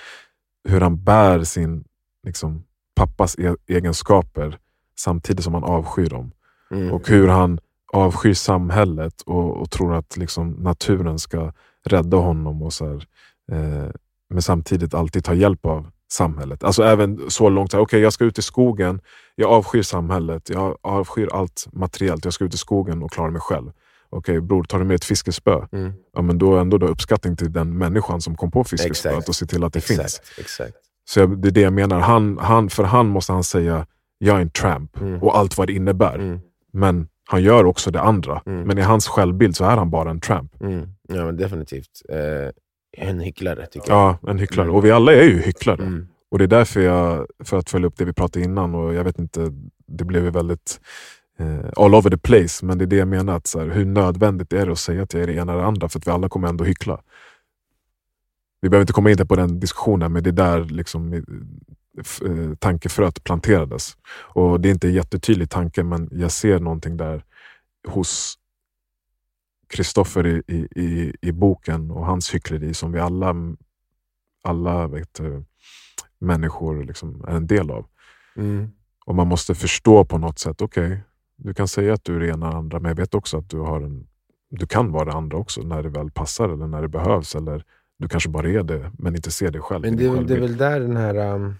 hur 0.69 0.81
han 0.81 1.05
bär 1.05 1.45
sin 1.45 1.85
liksom, 2.27 2.65
pappas 2.97 3.39
e 3.39 3.55
egenskaper 3.67 4.59
samtidigt 4.99 5.45
som 5.45 5.55
han 5.55 5.65
avskyr 5.65 6.09
dem. 6.09 6.33
Mm. 6.71 6.93
Och 6.93 7.09
hur 7.09 7.29
han 7.29 7.61
avskyr 7.97 8.35
samhället 8.35 9.23
och, 9.27 9.57
och 9.57 9.71
tror 9.71 9.95
att 9.95 10.17
liksom, 10.17 10.51
naturen 10.51 11.19
ska 11.19 11.53
rädda 11.85 12.17
honom. 12.17 12.63
och 12.63 12.73
så 12.73 12.87
här, 12.87 13.05
eh, 13.53 13.91
Men 14.31 14.43
samtidigt 14.43 14.95
alltid 14.95 15.25
ta 15.25 15.35
hjälp 15.35 15.67
av 15.67 15.91
samhället. 16.13 16.65
Alltså 16.65 16.83
även 16.83 17.31
så 17.31 17.49
långt, 17.49 17.75
okej 17.75 17.83
okay, 17.83 18.01
jag 18.01 18.13
ska 18.13 18.25
ut 18.25 18.39
i 18.39 18.43
skogen, 18.43 19.01
jag 19.35 19.51
avskyr 19.51 19.83
samhället, 19.83 20.51
jag 20.51 20.79
avskyr 20.83 21.29
allt 21.33 21.67
materiellt, 21.73 22.25
jag 22.25 22.35
ska 22.35 22.45
ut 22.45 22.55
i 22.55 22.59
skogen 22.59 23.03
och 23.03 23.11
klara 23.11 23.31
mig 23.31 23.41
själv. 23.41 23.73
Okej 24.11 24.41
bror, 24.41 24.65
tar 24.65 24.79
du 24.79 24.85
med 24.85 24.95
ett 24.95 25.05
fiskespö? 25.05 25.67
Mm. 25.73 25.93
Ja, 26.15 26.23
men 26.23 26.39
då 26.39 26.57
ändå 26.57 26.79
då 26.79 26.87
uppskattning 26.87 27.37
till 27.37 27.53
den 27.53 27.79
människan 27.79 28.21
som 28.21 28.37
kom 28.37 28.51
på 28.51 28.65
fiskespöet 28.65 29.13
Exakt. 29.15 29.29
och 29.29 29.35
se 29.37 29.47
till 29.47 29.65
att 29.65 29.73
det 29.73 29.81
finns. 29.81 30.01
Exakt, 30.01 30.39
exakt. 30.39 30.77
Så 31.09 31.21
jag, 31.21 31.39
det 31.43 31.49
är 31.49 31.53
det 31.53 31.61
jag 31.61 31.73
menar. 31.73 32.01
Han, 32.01 32.39
han, 32.39 32.71
för 32.71 32.85
han 32.85 33.07
måste 33.07 33.33
han 33.33 33.45
säga, 33.45 33.87
jag 34.19 34.37
är 34.37 34.41
en 34.41 34.51
tramp 34.51 35.01
Mm. 35.01 35.23
och 35.23 35.37
allt 35.39 35.59
vad 35.59 35.67
det 35.67 35.73
innebär. 35.73 36.15
Mm. 36.19 36.41
Men 36.73 37.09
han 37.29 37.43
gör 37.43 37.65
också 37.65 37.91
det 37.91 38.01
andra. 38.01 38.43
Mm. 38.47 38.63
Men 38.63 38.79
i 38.79 38.83
hans 38.83 39.09
självbild 39.09 39.57
så 39.57 39.65
är 39.65 39.77
han 39.77 39.91
bara 39.91 40.11
en 40.11 40.21
tramp. 40.21 40.61
Mm. 40.61 40.89
Ja, 41.09 41.25
men 41.25 41.37
definitivt. 41.37 42.03
Eh, 42.09 42.51
en 43.07 43.21
hycklare, 43.21 43.67
tycker 43.67 43.93
jag. 43.93 44.19
Ja, 44.23 44.31
en 44.31 44.39
hycklare. 44.39 44.65
Mm. 44.65 44.77
Och 44.77 44.85
vi 44.85 44.91
alla 44.91 45.13
är 45.13 45.23
ju 45.23 45.43
hycklare. 45.43 45.83
Mm. 45.83 46.09
Och 46.31 46.39
det 46.39 46.45
är 46.45 46.49
därför 46.49 46.81
jag, 46.81 47.27
för 47.45 47.59
att 47.59 47.71
följa 47.71 47.89
upp 47.89 47.97
det 47.97 48.05
vi 48.05 48.13
pratade 48.13 48.45
innan, 48.45 48.75
och 48.75 48.95
jag 48.95 49.05
vet 49.05 49.19
inte, 49.19 49.53
det 49.87 50.05
blev 50.05 50.23
väldigt 50.23 50.81
eh, 51.39 51.71
all 51.77 51.95
over 51.95 52.11
the 52.11 52.19
place, 52.19 52.67
men 52.67 52.79
det 52.79 52.85
är 52.85 52.87
det 52.87 52.97
jag 52.97 53.09
menar, 53.09 53.37
att 53.37 53.47
så 53.47 53.61
här, 53.61 53.67
hur 53.67 53.85
nödvändigt 53.85 54.53
är 54.53 54.67
det 54.67 54.73
att 54.73 54.79
säga 54.79 55.07
till 55.07 55.21
er 55.21 55.27
det 55.27 55.33
ena 55.33 55.53
eller 55.53 55.63
det 55.63 55.69
andra, 55.69 55.89
för 55.89 55.99
att 55.99 56.07
vi 56.07 56.11
alla 56.11 56.29
kommer 56.29 56.49
ändå 56.49 56.65
hyckla. 56.65 57.01
Vi 58.61 58.69
behöver 58.69 58.83
inte 58.83 58.93
komma 58.93 59.11
in 59.11 59.27
på 59.27 59.37
den 59.37 59.61
diskussionen, 59.61 60.13
men 60.13 60.23
det 60.23 60.31
är 60.31 60.33
där 60.33 60.65
liksom, 60.65 61.25
tankefröet 62.59 63.25
planterades. 63.25 63.97
Och 64.19 64.61
Det 64.61 64.69
är 64.69 64.73
inte 64.73 64.89
en 64.89 64.95
jättetydlig 64.95 65.51
tanke, 65.51 65.83
men 65.83 66.09
jag 66.13 66.33
ser 66.33 66.61
någonting 66.61 66.97
där 66.97 67.25
hos 67.89 68.39
Kristoffer 69.69 70.27
i, 70.27 70.43
i, 70.47 70.69
i, 70.83 71.15
i 71.21 71.33
boken 71.33 71.91
och 71.91 72.07
hans 72.07 72.35
hyckleri 72.35 72.75
som 72.75 72.93
vi 72.93 73.01
alla, 73.01 73.35
alla 74.43 74.87
vet, 74.87 75.21
människor 76.19 76.85
liksom 76.85 77.25
är 77.29 77.37
en 77.37 77.47
del 77.47 77.71
av. 77.71 77.87
Mm. 78.37 78.71
Och 79.07 79.15
man 79.15 79.27
måste 79.27 79.55
förstå 79.55 80.05
på 80.05 80.19
något 80.19 80.39
sätt, 80.39 80.63
okej, 80.63 81.01
du 81.37 81.55
kan 81.55 81.69
säga 81.69 81.95
att 81.95 82.05
du 82.05 82.17
är 82.17 82.21
det 82.21 82.29
ena 82.29 82.53
andra, 82.53 82.81
men 82.81 82.89
jag 82.89 82.97
vet 82.97 83.15
också 83.15 83.39
att 83.39 83.51
du, 83.51 83.59
har 83.59 83.81
en, 83.81 84.07
du 84.51 84.67
kan 84.67 84.93
vara 84.93 85.05
det 85.05 85.13
andra 85.13 85.37
också 85.37 85.63
när 85.63 85.83
det 85.83 85.89
väl 85.89 86.11
passar 86.11 86.49
eller 86.49 86.67
när 86.67 86.83
det 86.83 86.89
behövs. 86.89 87.35
Eller 87.35 87.65
du 87.99 88.09
kanske 88.09 88.29
bara 88.29 88.49
är 88.49 88.63
det, 88.63 88.93
men 88.99 89.17
inte 89.17 89.31
ser 89.31 89.51
det 89.51 89.61
själv. 89.61 89.83
Men 89.83 89.97
det 89.97 90.25
det 90.25 90.35
är 90.35 90.41
väl 90.41 90.57
där 90.57 90.81
den 90.81 90.97
här 90.97 91.35
um, 91.35 91.55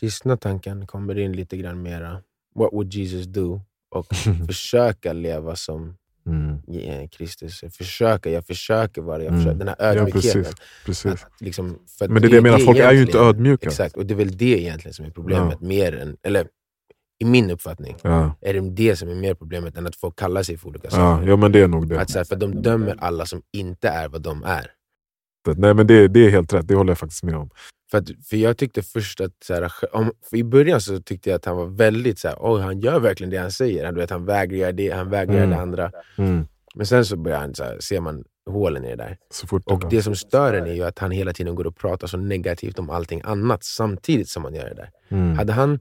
kristna 0.00 0.36
tanken 0.36 0.86
kommer 0.86 1.18
in 1.18 1.32
lite 1.32 1.56
grann 1.56 1.82
mera. 1.82 2.22
What 2.54 2.72
would 2.72 2.94
Jesus 2.94 3.26
do? 3.26 3.60
Och 3.90 4.06
försöka 4.46 5.12
leva 5.12 5.56
som 5.56 5.96
Mm. 6.26 6.58
eh, 6.68 7.08
Kristus. 7.08 7.64
Försöka, 7.70 8.30
jag 8.30 8.46
försöker 8.46 9.02
vara 9.02 9.18
jag 9.22 9.28
Mm. 9.28 9.40
försöker. 9.40 9.58
Den 9.58 9.68
här 9.68 9.76
Ja, 9.78 9.84
ödmjukheten. 9.84 10.42
precis. 10.42 10.54
precis. 10.86 11.24
Att 11.24 11.40
liksom, 11.40 11.78
Men 12.00 12.22
det 12.22 12.28
är 12.28 12.30
det 12.30 12.34
jag 12.36 12.42
menar, 12.42 12.58
folk 12.58 12.78
är 12.78 12.92
ju 12.92 13.02
inte 13.02 13.18
ödmjuka. 13.18 13.66
Exakt, 13.68 13.96
och 13.96 14.06
det 14.06 14.14
är 14.14 14.16
väl 14.16 14.36
det 14.36 14.44
egentligen 14.62 14.94
som 14.94 15.04
är 15.06 15.10
problemet. 15.10 15.60
Mer 15.60 15.96
än, 15.96 16.16
eller 16.22 16.48
i 17.18 17.24
min 17.24 17.50
uppfattning 17.50 17.96
Ja, 18.02 18.34
är 18.40 18.54
det 18.54 18.60
det 18.70 18.96
som 18.96 19.08
är 19.08 19.14
mer 19.14 19.34
problemet 19.34 19.76
än 19.76 19.86
att 19.86 19.96
folk 19.96 20.16
kallar 20.16 20.42
sig 20.42 20.56
för 20.58 20.68
olika 20.68 20.88
ja, 20.88 20.90
saker. 20.90 21.28
ja, 21.28 21.36
men 21.36 21.52
det 21.52 21.60
är 21.60 21.68
nog 21.68 21.88
det. 21.88 22.00
Att 22.00 22.10
så 22.10 22.18
här, 22.18 22.24
för 22.24 22.36
de 22.36 22.62
dömer 22.62 22.94
alla 22.98 23.26
som 23.26 23.42
inte 23.52 23.88
är 23.88 24.08
vad 24.08 24.22
de 24.22 24.42
är. 24.44 24.70
Nej, 25.56 25.74
men 25.74 25.86
det, 25.86 26.08
det 26.08 26.26
är 26.26 26.30
helt 26.30 26.52
rätt, 26.52 26.68
det 26.68 26.74
håller 26.74 26.90
jag 26.90 26.98
faktiskt 26.98 27.22
med 27.22 27.36
om. 27.36 27.50
För, 27.90 27.98
att, 27.98 28.10
för 28.30 28.36
jag 28.36 28.56
tyckte 28.56 28.82
först 28.82 29.20
att, 29.20 29.32
så 29.44 29.54
här, 29.54 29.70
om, 29.92 30.12
i 30.32 30.42
början 30.42 30.80
så 30.80 31.00
tyckte 31.00 31.30
jag 31.30 31.36
att 31.36 31.44
han 31.44 31.56
var 31.56 31.66
väldigt 31.66 32.18
så 32.18 32.28
här, 32.28 32.36
Oj, 32.40 32.62
han 32.62 32.80
gör 32.80 33.00
verkligen 33.00 33.30
det 33.30 33.36
han 33.36 33.52
säger. 33.52 33.84
Han, 33.84 33.94
du 33.94 34.00
vet, 34.00 34.10
han 34.10 34.24
vägrar 34.24 34.56
göra 34.56 34.72
det, 34.72 34.90
han 34.90 35.10
vägrar 35.10 35.36
Mm. 35.36 35.50
det 35.50 35.56
andra. 35.56 35.90
Mm. 36.16 36.46
Men 36.74 36.86
sen 36.86 37.04
så 37.04 37.16
börjar 37.16 37.38
han, 37.38 37.54
så 37.54 37.64
här, 37.64 37.80
ser 37.80 38.00
man 38.00 38.24
hålen 38.50 38.84
i 38.84 38.88
det 38.88 38.96
där. 38.96 39.18
Och 39.64 39.90
det 39.90 40.02
som 40.02 40.14
stör 40.16 40.54
en 40.54 40.66
är 40.66 40.72
ju 40.72 40.82
att 40.82 40.98
han 40.98 41.10
hela 41.10 41.32
tiden 41.32 41.54
går 41.54 41.66
och 41.66 41.76
pratar 41.76 42.06
så 42.06 42.16
negativt 42.16 42.78
om 42.78 42.90
allting 42.90 43.20
annat 43.24 43.64
samtidigt 43.64 44.28
som 44.28 44.44
han 44.44 44.54
gör 44.54 44.68
det 44.68 44.74
där. 44.74 44.90
Mm. 45.08 45.36
Hade 45.36 45.52
han 45.52 45.78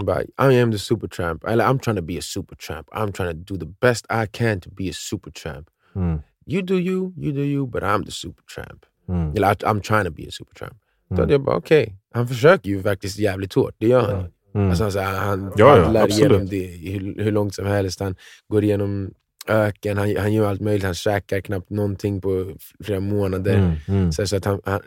bara, 0.00 0.22
I 0.22 0.60
am 0.60 0.72
the 0.72 0.78
supertramp, 0.78 1.44
eller 1.44 1.64
I'm 1.64 1.78
trying 1.78 1.96
to 1.96 2.02
be 2.02 2.18
a 2.18 2.22
supertramp, 2.22 2.88
I'm 2.88 3.12
trying 3.12 3.44
to 3.44 3.54
do 3.54 3.60
the 3.60 3.72
best 3.80 4.06
I 4.10 4.26
can 4.32 4.60
to 4.60 4.70
be 4.70 4.88
a 4.88 4.92
supertramp. 4.92 5.66
Mm. 5.94 6.22
You 6.46 6.62
do 6.62 6.74
you, 6.74 7.12
you 7.16 7.32
do 7.32 7.42
you, 7.42 7.66
but 7.66 7.82
I'm 7.82 8.04
the 8.04 8.10
supertramp. 8.10 8.84
Mm. 9.08 9.36
Eller 9.36 9.54
I'm 9.54 9.80
trying 9.80 10.04
to 10.04 10.10
be 10.10 10.22
a 10.22 10.30
supertramp. 10.30 10.76
Då 11.08 11.14
Mm. 11.14 11.20
hade 11.20 11.32
jag 11.34 11.40
bara, 11.44 11.56
okej, 11.56 11.94
han 12.14 12.28
försöker 12.28 12.68
ju 12.70 12.82
faktiskt 12.82 13.18
jävligt 13.18 13.54
hårt, 13.54 13.74
det 13.78 13.86
gör 13.88 14.02
han. 14.12 14.26
Mm. 14.54 14.68
Alltså, 14.68 14.84
han, 14.84 14.92
så 14.92 14.98
här, 14.98 15.18
han 15.18 15.52
Ja, 15.56 15.92
ja, 15.94 16.06
igenom 16.08 16.46
det 16.46 16.66
hur, 16.66 17.22
hur 17.22 17.32
långt 17.32 17.54
som 17.54 17.66
helst. 17.66 18.00
Han 18.00 18.16
går 18.48 18.64
igenom 18.64 19.10
öken, 19.48 19.96
han, 19.98 20.16
han 20.16 20.32
gör 20.32 20.48
allt 20.48 20.60
möjligt. 20.60 20.84
Han 20.84 20.94
käkar 20.94 21.40
knappt 21.40 21.70
någonting 21.70 22.20
på 22.20 22.52
flera 22.84 23.00
månader. 23.00 23.54
Mm. 23.54 23.72
Mm. 23.88 24.12
Så, 24.12 24.26
så 24.26 24.36
att 24.36 24.44
han, 24.44 24.60
han, 24.64 24.80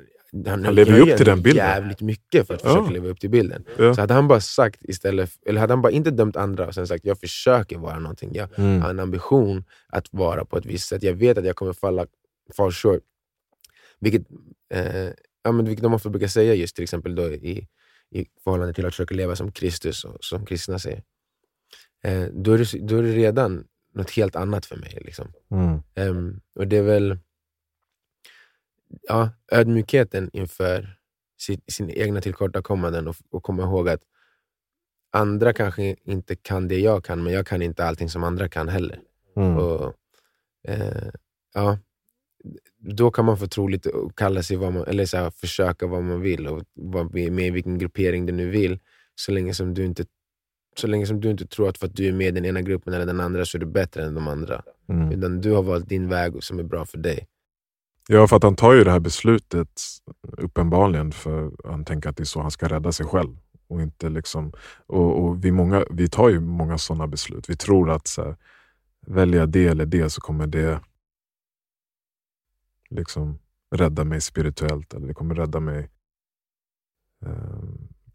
han, 0.45 0.65
Han 0.65 0.75
lever 0.75 0.93
ju 0.97 1.01
upp 1.11 1.17
till 1.17 1.25
den 1.25 1.41
bilden. 1.41 1.65
jävligt 1.65 2.01
mycket 2.01 2.47
för 2.47 2.53
att 2.53 2.63
Ja. 2.63 2.69
försöka 2.69 2.91
leva 2.91 3.07
upp 3.07 3.19
till 3.19 3.29
bilden. 3.29 3.63
Ja. 3.77 3.93
Så 3.95 4.01
hade 4.01 4.13
han 4.13 4.27
bara 4.27 4.39
sagt 4.39 4.79
istället, 4.83 5.31
eller 5.45 5.61
hade 5.61 5.73
han 5.73 5.81
bara 5.81 5.91
inte 5.91 6.11
dömt 6.11 6.35
andra 6.35 6.67
och 6.67 6.73
sen 6.73 6.87
sagt 6.87 7.05
jag 7.05 7.19
försöker 7.19 7.77
vara 7.77 7.99
någonting. 7.99 8.29
Jag 8.33 8.49
Mm. 8.59 8.81
har 8.81 8.89
en 8.89 8.99
ambition 8.99 9.63
att 9.89 10.05
vara 10.11 10.45
på 10.45 10.57
ett 10.57 10.65
visst 10.65 10.87
sätt. 10.87 11.03
Jag 11.03 11.13
vet 11.13 11.37
att 11.37 11.45
jag 11.45 11.55
kommer 11.55 11.73
falla 11.73 12.05
fall 12.57 12.71
short. 12.71 13.01
Vilket, 13.99 14.21
eh, 14.73 15.07
ja, 15.43 15.51
men 15.51 15.65
vilket 15.65 15.83
de 15.83 15.93
ofta 15.93 16.09
brukar 16.09 16.27
säga 16.27 16.53
just 16.53 16.75
till 16.75 16.83
exempel 16.83 17.15
då 17.15 17.29
i, 17.29 17.67
i 18.11 18.25
förhållande 18.43 18.73
till 18.73 18.85
att 18.85 18.93
försöka 18.93 19.15
leva 19.15 19.35
som 19.35 19.51
Kristus, 19.51 20.03
och, 20.03 20.17
som 20.23 20.45
kristna 20.45 20.79
säger. 20.79 21.03
Eh, 22.03 22.23
då, 22.33 22.53
är 22.53 22.57
det, 22.57 22.87
då 22.87 22.97
är 22.97 23.03
det 23.03 23.11
redan 23.11 23.67
något 23.93 24.11
helt 24.11 24.35
annat 24.35 24.65
för 24.65 24.75
mig. 24.75 24.97
Liksom. 25.01 25.33
Mm. 25.51 25.79
Ehm, 25.95 26.41
och 26.55 26.67
det 26.67 26.77
är 26.77 26.83
väl 26.83 27.17
ja, 29.01 29.29
ödmjukheten 29.51 30.29
inför 30.33 30.97
sin, 31.37 31.61
sin 31.67 31.89
egna 31.89 32.21
tillkortakommanden 32.21 33.07
och, 33.07 33.15
och 33.29 33.43
komma 33.43 33.63
ihåg 33.63 33.89
att 33.89 34.01
andra 35.11 35.53
kanske 35.53 35.95
inte 36.03 36.35
kan 36.35 36.67
det 36.67 36.79
jag 36.79 37.03
kan, 37.03 37.23
men 37.23 37.33
jag 37.33 37.47
kan 37.47 37.61
inte 37.61 37.85
allting 37.85 38.09
som 38.09 38.23
andra 38.23 38.49
kan 38.49 38.69
heller. 38.69 38.99
Mm. 39.35 39.57
Och, 39.57 39.93
eh, 40.67 41.09
ja, 41.53 41.77
då 42.79 43.11
kan 43.11 43.25
man 43.25 43.37
och 43.93 44.17
kalla 44.17 44.43
sig 44.43 44.57
vad 44.57 44.73
man, 44.73 44.83
eller 44.87 45.05
så 45.05 45.17
här, 45.17 45.31
försöka 45.31 45.87
vad 45.87 46.03
man 46.03 46.21
vill 46.21 46.47
och 46.47 46.63
vara 46.73 47.03
med 47.13 47.47
i 47.47 47.51
vilken 47.51 47.77
gruppering 47.77 48.25
du 48.25 48.33
nu 48.33 48.49
vill. 48.49 48.79
Så 49.15 49.31
länge 49.31 49.53
som 49.53 49.73
du 49.73 49.85
inte 49.85 50.05
så 50.77 50.87
länge 50.87 51.05
som 51.05 51.21
du 51.21 51.31
inte 51.31 51.47
tror 51.47 51.69
att 51.69 51.77
för 51.77 51.87
att 51.87 51.95
du 51.95 52.07
är 52.07 52.11
med 52.11 52.27
i 52.27 52.31
den 52.31 52.45
ena 52.45 52.61
gruppen 52.61 52.93
eller 52.93 53.05
den 53.05 53.19
andra 53.19 53.45
så 53.45 53.57
är 53.57 53.59
du 53.59 53.65
bättre 53.65 54.05
än 54.05 54.13
de 54.13 54.27
andra. 54.27 54.61
Mm. 54.89 55.11
Utan 55.11 55.41
du 55.41 55.51
har 55.51 55.63
valt 55.63 55.89
din 55.89 56.09
väg 56.09 56.43
som 56.43 56.59
är 56.59 56.63
bra 56.63 56.85
för 56.85 56.97
dig. 56.97 57.27
Ja, 58.07 58.27
för 58.27 58.35
att 58.35 58.43
han 58.43 58.55
tar 58.55 58.73
ju 58.73 58.83
det 58.83 58.91
här 58.91 58.99
beslutet 58.99 59.81
uppenbarligen 60.37 61.11
för 61.11 61.51
han 61.63 61.85
tänker 61.85 62.09
att 62.09 62.17
det 62.17 62.23
är 62.23 62.25
så 62.25 62.41
han 62.41 62.51
ska 62.51 62.67
rädda 62.67 62.91
sig 62.91 63.05
själv. 63.05 63.37
Och 63.67 63.81
inte 63.81 64.09
liksom, 64.09 64.51
och, 64.87 65.23
och 65.23 65.45
vi, 65.45 65.51
många, 65.51 65.85
vi 65.91 66.09
tar 66.09 66.29
ju 66.29 66.39
många 66.39 66.77
sådana 66.77 67.07
beslut. 67.07 67.49
Vi 67.49 67.55
tror 67.55 67.91
att 67.91 68.07
så 68.07 68.23
här, 68.23 68.35
väljer 69.07 69.39
jag 69.39 69.49
det 69.49 69.67
eller 69.67 69.85
det 69.85 70.09
så 70.09 70.21
kommer 70.21 70.47
det 70.47 70.79
liksom 72.91 73.39
rädda 73.75 74.03
mig 74.03 74.21
spirituellt 74.21 74.93
eller 74.93 75.07
det 75.07 75.13
kommer 75.13 75.35
rädda 75.35 75.59
mig 75.59 75.89
eh, 77.25 77.63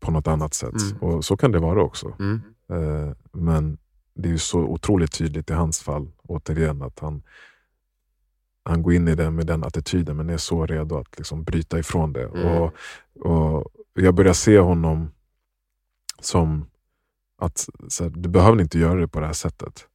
på 0.01 0.11
något 0.11 0.27
annat 0.27 0.55
sätt. 0.55 0.83
Mm. 0.91 1.03
Och 1.03 1.25
så 1.25 1.37
kan 1.37 1.53
det 1.53 1.59
vara 1.59 1.83
också. 1.83 2.17
Mm. 2.19 2.41
Eh, 2.69 3.15
men 3.33 3.79
det 4.15 4.29
är 4.29 4.33
ju 4.33 4.39
så 4.39 4.59
otroligt 4.61 5.13
tydligt 5.13 5.51
i 5.51 5.53
hans 5.53 5.81
fall, 5.81 6.13
återigen, 6.23 6.83
att 6.83 6.99
han, 6.99 7.23
han 8.63 8.83
går 8.83 8.93
in 8.93 9.09
i 9.09 9.15
det 9.15 9.31
med 9.31 9.47
den 9.47 9.65
attityden 9.65 10.17
men 10.17 10.31
är 10.31 10.37
så 10.37 10.67
redo 10.67 10.99
att 10.99 11.19
liksom 11.19 11.45
bryta 11.45 11.79
ifrån 11.79 12.13
det. 12.13 12.25
Mm. 12.25 12.47
Och, 12.47 12.73
och 13.21 13.73
Jag 13.95 14.15
börjar 14.15 14.33
se 14.33 14.59
honom 14.59 15.11
som 16.21 16.67
att 17.39 17.69
här, 18.01 18.11
du 18.11 18.29
behöver 18.29 18.61
inte 18.61 18.79
göra 18.79 19.01
det 19.01 19.09
på 19.09 19.21
det 19.21 19.27
här 19.27 19.33
sättet. 19.33 19.87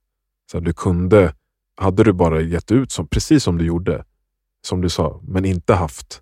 Så 0.51 0.57
här, 0.57 0.65
du 0.65 0.73
kunde, 0.73 1.35
hade 1.75 2.03
du 2.03 2.13
bara 2.13 2.41
gett 2.41 2.71
ut 2.71 2.91
som, 2.91 3.07
precis 3.07 3.43
som 3.43 3.57
du 3.57 3.65
gjorde, 3.65 4.05
som 4.61 4.81
du 4.81 4.89
sa, 4.89 5.21
men 5.27 5.45
inte 5.45 5.73
haft 5.73 6.21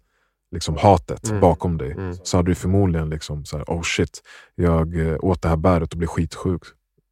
liksom, 0.52 0.78
hatet 0.78 1.30
Mm. 1.30 1.42
bakom 1.42 1.78
dig, 1.78 1.92
Mm. 1.92 2.14
så 2.24 2.38
hade 2.38 2.52
du 2.52 2.56
förmodligen 2.56 3.10
liksom 3.10 3.46
så 3.46 3.58
här, 3.58 3.64
oh 3.68 3.82
shit, 3.82 4.22
jag 4.56 5.08
eh, 5.08 5.18
åt 5.22 5.42
det 5.42 5.50
här 5.50 5.58
bäret 5.58 5.92
och 5.92 5.98
blev 5.98 6.08
skitsjuk. 6.08 6.62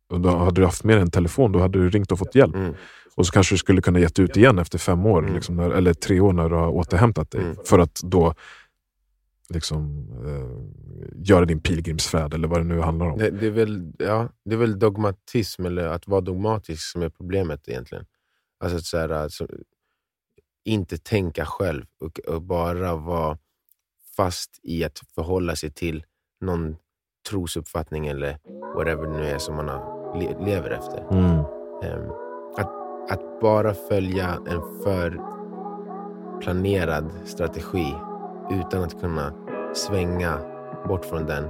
Och 0.09 0.21
då 0.21 0.29
hade 0.37 0.61
du 0.61 0.65
haft 0.65 0.83
med 0.83 0.95
dig 0.95 1.01
en 1.01 1.11
telefon, 1.11 1.51
då 1.51 1.59
hade 1.59 1.79
du 1.79 1.89
ringt 1.89 2.11
och 2.11 2.19
fått 2.19 2.35
hjälp. 2.35 2.55
Mm. 2.55 2.73
Och 3.15 3.25
så 3.25 3.31
kanske 3.31 3.53
du 3.55 3.57
skulle 3.59 3.81
kunna 3.81 3.99
gett 3.99 4.19
ut 4.19 4.37
igen 4.37 4.59
efter 4.59 4.77
fem 4.77 5.05
år, 5.05 5.19
Mm. 5.23 5.33
liksom, 5.35 5.55
när, 5.55 5.69
eller 5.71 5.93
tre 5.93 6.19
år 6.19 6.33
när 6.33 6.49
du 6.49 6.55
har 6.55 6.67
återhämtat 6.69 7.31
dig. 7.31 7.41
Mm. 7.41 7.55
För 7.65 7.79
att 7.79 7.99
då 8.03 8.33
liksom, 9.49 10.07
eh, 10.25 10.57
göra 11.15 11.45
din 11.45 11.59
pilgrimsfärd 11.59 12.33
eller 12.33 12.47
vad 12.47 12.59
det 12.59 12.63
nu 12.63 12.79
handlar 12.79 13.05
om. 13.09 13.17
Det, 13.19 13.29
det, 13.29 13.47
är 13.47 13.51
väl, 13.51 13.91
ja, 13.99 14.29
det 14.45 14.53
är 14.53 14.57
väl 14.57 14.79
dogmatism, 14.79 15.65
eller 15.65 15.87
att 15.87 16.07
vara 16.07 16.21
dogmatisk, 16.21 16.81
som 16.91 17.01
är 17.01 17.09
problemet 17.09 17.67
egentligen. 17.67 18.05
Alltså, 18.59 18.77
att 18.77 18.83
så 18.85 18.97
här, 18.97 19.09
alltså 19.09 19.47
inte 20.67 20.97
tänka 20.97 21.45
själv 21.45 21.85
och, 21.99 22.19
och 22.19 22.41
bara 22.41 22.95
vara 22.95 23.37
fast 24.17 24.59
i 24.63 24.83
att 24.83 24.99
förhålla 25.15 25.55
sig 25.55 25.71
till 25.71 26.03
någon 26.41 26.75
trosuppfattning 27.29 28.07
eller 28.07 28.37
whatever 28.75 29.07
det 29.07 29.17
nu 29.17 29.25
är 29.25 29.37
som 29.37 29.55
man 29.55 29.67
har, 29.67 30.17
le, 30.19 30.45
lever 30.45 30.69
efter. 30.69 31.07
Mm. 31.11 31.39
Ehm, 31.83 32.11
att, 32.57 32.71
att 33.11 33.41
bara 33.41 33.73
följa 33.73 34.39
en 34.47 34.61
för 34.83 35.21
planerad 36.41 37.11
strategi 37.25 37.95
utan 38.51 38.83
att 38.83 39.01
kunna 39.01 39.33
svänga 39.75 40.39
bort 40.87 41.05
från 41.05 41.25
den. 41.25 41.43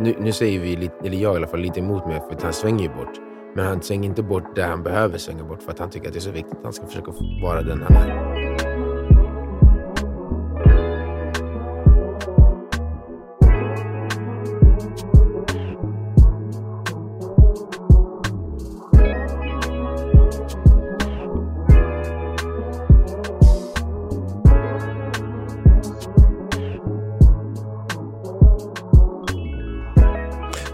Nu, 0.00 0.16
nu 0.20 0.32
säger 0.32 0.60
vi, 0.60 0.76
lite, 0.76 0.94
eller 1.04 1.16
jag 1.16 1.34
i 1.34 1.36
alla 1.36 1.46
fall, 1.46 1.60
lite 1.60 1.80
emot 1.80 2.06
mig 2.06 2.20
för 2.20 2.34
att 2.34 2.42
han 2.42 2.52
svänger 2.52 2.82
ju 2.82 2.94
bort. 2.94 3.25
Men 3.56 3.66
han 3.66 3.82
svänger 3.82 4.08
inte 4.08 4.22
bort 4.22 4.54
det 4.54 4.62
han 4.62 4.82
behöver 4.82 5.18
svänga 5.18 5.44
bort 5.44 5.62
för 5.62 5.72
att 5.72 5.78
han 5.78 5.90
tycker 5.90 6.06
att 6.06 6.12
det 6.12 6.18
är 6.18 6.20
så 6.20 6.30
viktigt 6.30 6.58
att 6.58 6.64
han 6.64 6.72
ska 6.72 6.86
försöka 6.86 7.12
vara 7.42 7.62
den 7.62 7.82
han 7.82 7.96
är. 7.96 8.36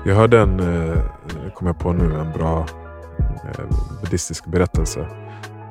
Jag 0.04 0.14
hörde 0.14 0.38
en, 0.40 0.60
eh, 0.60 0.98
kom 1.54 1.66
jag 1.66 1.78
på 1.78 1.92
nu, 1.92 2.14
buddhistisk 4.00 4.46
berättelse 4.46 5.00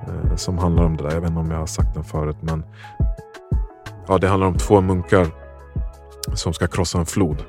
eh, 0.08 0.36
som 0.36 0.58
handlar 0.58 0.84
om 0.84 0.98
det 0.98 1.04
där. 1.04 1.12
Jag 1.12 1.22
vet 1.22 1.30
inte 1.30 1.40
om 1.40 1.52
jag 1.52 1.58
har 1.60 1.66
sagt 1.66 1.94
den 1.94 2.04
förut, 2.04 2.38
men 2.42 2.64
ja, 4.08 4.18
det 4.18 4.28
handlar 4.28 4.48
om 4.48 4.56
två 4.58 4.82
munkar 4.82 5.28
som 6.36 6.54
ska 6.54 6.68
krossa 6.68 7.00
en 7.00 7.06
flod. 7.06 7.44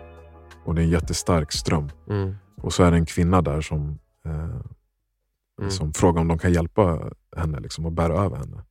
Och 0.64 0.74
det 0.74 0.80
är 0.80 0.84
en 0.84 0.90
jättestark 0.90 1.52
ström. 1.52 1.90
Mm. 2.10 2.34
Och 2.62 2.72
så 2.72 2.82
är 2.82 2.90
det 2.90 2.96
en 2.96 3.06
kvinna 3.06 3.42
där 3.42 3.60
som, 3.60 3.98
eh, 4.24 4.60
Mm. 5.58 5.70
som 5.70 5.92
frågar 5.92 6.20
om 6.20 6.28
de 6.28 6.38
kan 6.38 6.52
hjälpa 6.52 7.10
henne 7.36 7.60
liksom, 7.60 7.86
och 7.86 7.92
bära 7.92 8.24
över 8.24 8.36
henne. 8.36 8.62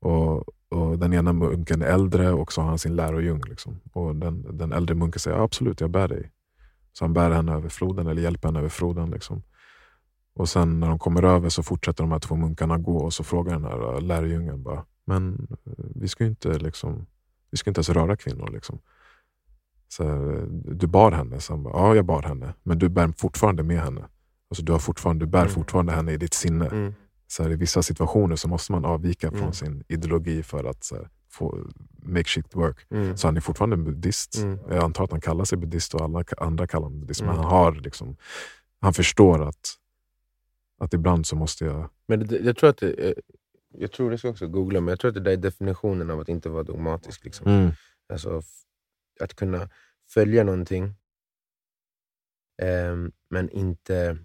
Och, 0.00 0.44
och 0.68 0.98
Den 0.98 1.12
ena 1.12 1.32
munken 1.32 1.82
är 1.82 1.86
äldre 1.86 2.32
och 2.32 2.52
så 2.52 2.60
har 2.60 2.68
han 2.68 2.78
sin 2.78 2.96
lärojung. 2.96 3.40
Liksom. 3.48 3.80
Och 3.92 4.16
den, 4.16 4.56
den 4.58 4.72
äldre 4.72 4.94
munken 4.94 5.20
säger 5.20 5.36
absolut, 5.38 5.80
jag 5.80 5.90
bär 5.90 6.08
dig. 6.08 6.32
Så 6.92 7.04
han 7.04 7.12
bär 7.12 7.30
henne 7.30 7.52
över 7.52 7.68
floden, 7.68 8.06
eller 8.06 8.22
hjälper 8.22 8.48
henne 8.48 8.58
över 8.58 8.68
floden. 8.68 9.10
Liksom. 9.10 9.42
Och 10.36 10.48
sen 10.48 10.80
när 10.80 10.88
de 10.88 10.98
kommer 10.98 11.22
över 11.22 11.48
så 11.48 11.62
fortsätter 11.62 12.04
de 12.04 12.12
här 12.12 12.18
två 12.18 12.34
munkarna 12.36 12.78
gå 12.78 12.96
och 12.96 13.14
så 13.14 13.24
frågar 13.24 13.52
den 13.52 13.64
här 13.64 13.94
äh, 13.94 14.00
lärjungen 14.00 14.62
bara, 14.62 14.84
men 15.04 15.46
eh, 15.50 15.72
vi 15.94 16.08
ska 16.08 16.24
ju 16.24 16.30
inte, 16.30 16.58
liksom, 16.58 17.06
vi 17.50 17.56
ska 17.58 17.70
inte 17.70 17.78
ens 17.78 17.88
röra 17.88 18.16
kvinnor. 18.16 18.50
Liksom. 18.52 18.78
Så, 19.88 20.04
här, 20.04 20.46
du 20.74 20.86
bar 20.86 21.12
henne? 21.12 21.40
Så 21.40 21.52
han 21.52 21.62
bara, 21.62 21.74
ja, 21.78 21.94
jag 21.94 22.04
bar 22.04 22.22
henne. 22.22 22.54
Men 22.62 22.78
du 22.78 22.88
bär 22.88 23.12
fortfarande 23.16 23.62
med 23.62 23.80
henne. 23.80 24.04
Alltså, 24.50 24.62
du, 24.64 24.72
har 24.72 24.78
fortfarande, 24.78 25.24
du 25.24 25.30
bär 25.30 25.40
Mm. 25.40 25.52
fortfarande 25.52 25.92
henne 25.92 26.12
i 26.12 26.16
ditt 26.16 26.34
sinne. 26.34 26.66
Mm. 26.66 26.94
Så 27.26 27.42
här, 27.42 27.50
I 27.50 27.56
vissa 27.56 27.82
situationer 27.82 28.36
så 28.36 28.48
måste 28.48 28.72
man 28.72 28.84
avvika 28.84 29.30
från 29.30 29.40
Mm. 29.40 29.52
sin 29.52 29.84
ideologi 29.88 30.42
för 30.42 30.64
att 30.64 30.88
här, 30.92 31.08
få 31.30 31.58
make 32.02 32.24
shit 32.28 32.54
work. 32.56 32.76
Mm. 32.90 33.16
Så 33.16 33.28
han 33.28 33.36
är 33.36 33.40
fortfarande 33.40 33.76
buddhist. 33.76 34.36
Mm. 34.36 34.58
Jag 34.70 34.84
antar 34.84 35.04
att 35.04 35.10
han 35.10 35.20
kallar 35.20 35.44
sig 35.44 35.58
buddhist 35.58 35.94
och 35.94 36.00
alla 36.00 36.24
andra 36.38 36.66
kallar 36.66 36.84
honom 36.84 37.00
buddhist. 37.00 37.20
Mm. 37.20 37.34
Men 37.34 37.44
han, 37.44 37.52
har 37.52 37.72
liksom, 37.72 38.16
han 38.80 38.94
förstår 38.94 39.48
att, 39.48 39.74
att 40.78 40.94
ibland 40.94 41.26
så 41.26 41.36
måste 41.36 41.64
jag... 41.64 41.90
Men 42.06 42.26
det, 42.26 42.38
jag 42.38 42.56
tror 42.56 42.70
att 42.70 42.78
det, 42.78 42.92
eh, 43.08 43.14
jag 43.68 43.92
tror 43.92 44.10
det 44.10 44.18
ska 44.18 44.28
också 44.28 44.48
googla, 44.48 44.80
men 44.80 44.88
jag 44.92 45.00
tror 45.00 45.08
att 45.08 45.14
det 45.14 45.20
där 45.20 45.32
är 45.32 45.36
definitionen 45.36 46.10
av 46.10 46.20
att 46.20 46.28
inte 46.28 46.48
vara 46.48 46.62
dogmatisk. 46.62 47.24
Liksom. 47.24 47.46
Mm. 47.46 47.70
Alltså, 48.12 48.42
att 49.20 49.34
kunna 49.34 49.70
följa 50.08 50.44
någonting, 50.44 50.94
ehm, 52.62 53.12
men 53.28 53.50
inte 53.50 54.18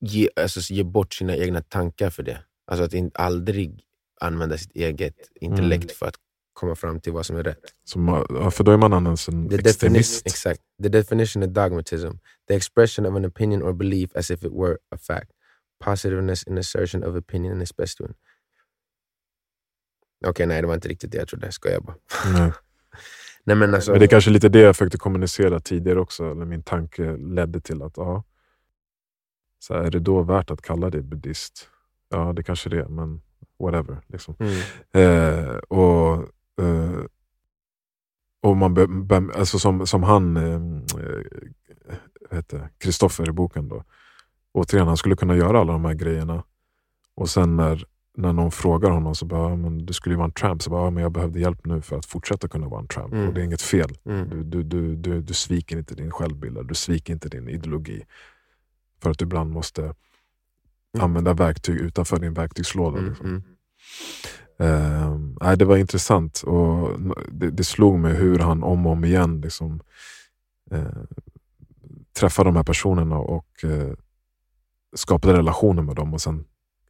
ge, 0.00 0.28
alltså, 0.36 0.72
ge 0.72 0.82
bort 0.84 1.14
sina 1.14 1.36
egna 1.36 1.62
tankar 1.62 2.10
för 2.10 2.22
det. 2.22 2.44
Alltså 2.66 2.84
att 2.84 2.92
in, 2.94 3.10
aldrig 3.14 3.84
använda 4.20 4.58
sitt 4.58 4.72
eget 4.72 5.30
intellekt 5.34 5.84
Mm. 5.84 5.94
för 5.94 6.06
att 6.06 6.16
komma 6.60 6.74
fram 6.74 7.00
till 7.00 7.12
vad 7.12 7.26
som 7.26 7.36
är 7.36 7.42
rätt. 7.42 7.60
Ja, 8.28 8.50
för 8.50 8.64
då 8.64 8.72
är 8.72 8.76
man 8.76 8.92
annars 8.92 9.28
en 9.28 9.48
The 9.48 9.56
extremist. 9.56 10.26
exact. 10.26 10.60
The 10.82 10.88
definition 10.88 11.42
of 11.42 11.48
dogmatism. 11.48 12.10
The 12.48 12.54
expression 12.54 13.06
of 13.06 13.16
an 13.16 13.26
opinion 13.26 13.62
or 13.62 13.72
belief 13.72 14.16
as 14.16 14.30
if 14.30 14.42
it 14.44 14.52
were 14.52 14.76
a 14.90 14.98
fact. 14.98 15.30
Positiveness 15.84 16.46
in 16.46 16.58
assertion 16.58 17.04
of 17.04 17.16
opinion 17.16 17.62
is 17.62 17.76
best 17.76 18.00
one. 18.00 18.14
Okej, 20.26 20.46
nej 20.46 20.60
det 20.60 20.66
var 20.66 20.74
inte 20.74 20.88
riktigt 20.88 21.10
det 21.12 21.18
jag 21.18 21.28
trodde. 21.28 21.46
Jag 21.46 21.54
skojar 21.54 21.80
bara. 21.80 21.96
Nej. 22.32 22.52
Nej, 23.44 23.56
men 23.56 23.74
alltså, 23.74 23.90
Men 23.90 24.00
det 24.00 24.06
är 24.06 24.08
kanske 24.08 24.30
lite 24.30 24.48
det 24.48 24.60
jag 24.60 24.76
försökte 24.76 24.98
kommunicera 24.98 25.60
tidigare 25.60 26.00
också. 26.00 26.30
Eller 26.30 26.44
min 26.44 26.62
tanke 26.62 27.16
ledde 27.16 27.60
till 27.60 27.82
att, 27.82 27.92
ja, 27.96 28.24
så 29.58 29.74
här, 29.74 29.82
är 29.82 29.90
det 29.90 30.00
då 30.00 30.22
värt 30.22 30.50
att 30.50 30.62
kalla 30.62 30.90
dig 30.90 31.02
buddhist? 31.02 31.68
Ja, 32.08 32.32
det 32.32 32.42
kanske 32.42 32.68
det 32.70 32.78
är, 32.80 32.88
men 32.88 33.20
whatever. 33.58 34.00
Liksom. 34.06 34.36
mm, 34.38 34.60
Eh, 34.92 35.54
och 35.56 36.28
eh, 36.60 37.00
och 38.42 38.56
man 38.56 38.74
be, 38.74 38.86
be, 38.86 39.22
alltså 39.34 39.58
som, 39.58 39.86
som 39.86 40.02
han, 40.02 40.36
eh, 40.36 40.60
Kristoffer 42.78 43.28
i 43.28 43.32
boken, 43.32 43.68
då. 43.68 43.84
återigen, 44.52 44.86
han 44.88 44.96
skulle 44.96 45.16
kunna 45.16 45.36
göra 45.36 45.60
alla 45.60 45.72
de 45.72 45.84
här 45.84 45.94
grejerna. 45.94 46.44
Och 47.14 47.30
sen 47.30 47.56
när, 47.56 47.84
när 48.16 48.32
någon 48.32 48.50
frågar 48.50 48.90
honom 48.90 49.14
så 49.14 49.26
bara, 49.26 49.50
"Ja, 49.50 49.56
men 49.56 49.86
du 49.86 49.92
skulle 49.92 50.12
ju 50.12 50.16
vara 50.16 50.24
en 50.26 50.32
tramp. 50.32 50.62
Så 50.62 50.70
bara, 50.70 50.84
"Ja, 50.84 50.90
men 50.90 51.02
jag 51.02 51.12
behövde 51.12 51.40
hjälp 51.40 51.66
nu 51.66 51.82
för 51.82 51.98
att 51.98 52.06
fortsätta 52.06 52.48
kunna 52.48 52.68
vara 52.68 52.80
en 52.80 52.88
tramp. 52.88 53.12
Mm. 53.12 53.28
Och 53.28 53.34
det 53.34 53.40
är 53.40 53.44
inget 53.44 53.62
fel. 53.62 53.98
mm, 54.04 54.28
Du, 54.30 54.42
du, 54.42 54.62
du, 54.62 54.96
du, 54.96 55.22
du 55.22 55.34
sviker 55.34 55.78
inte 55.78 55.94
din 55.94 56.10
självbild, 56.10 56.66
du 56.68 56.74
sviker 56.74 57.12
inte 57.12 57.28
din 57.28 57.48
ideologi. 57.48 58.04
För 59.02 59.10
att 59.10 59.18
du 59.18 59.22
ibland 59.24 59.50
måste 59.52 59.94
använda 60.98 61.34
verktyg 61.34 61.76
utanför 61.80 62.18
din 62.20 62.34
verktygslåda. 62.34 62.98
mm, 62.98 63.08
Liksom. 63.10 63.26
mm. 63.26 63.42
Eh, 64.60 65.56
det 65.56 65.64
var 65.64 65.76
intressant 65.76 66.42
och 66.42 67.00
det, 67.28 67.50
det 67.50 67.64
slog 67.64 67.98
mig 67.98 68.14
hur 68.14 68.38
han 68.38 68.62
om 68.62 68.86
och 68.86 68.92
om 68.92 69.04
igen 69.04 69.40
liksom, 69.40 69.80
eh, 70.70 71.02
träffade 72.12 72.48
de 72.48 72.56
här 72.56 72.64
personerna 72.64 73.18
och 73.18 73.64
eh, 73.64 73.92
skapade 74.96 75.38
relationer 75.38 75.82
med 75.82 75.96
dem 75.96 76.14
och 76.14 76.20
sen 76.20 76.44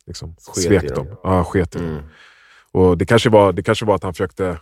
liksom, 0.07 0.37
Sket 0.37 0.65
svek 0.65 0.95
dem. 0.95 1.07
dem. 1.07 1.17
Ja, 1.23 1.45
sket 1.45 1.73
dem. 1.73 1.83
Mm. 1.83 2.03
Och 2.73 2.99
det 2.99 3.07
kanske, 3.07 3.31
var, 3.31 3.53
det 3.53 3.63
kanske 3.63 3.85
var 3.85 3.95
att 3.95 4.03
han 4.03 4.15
försökte 4.15 4.61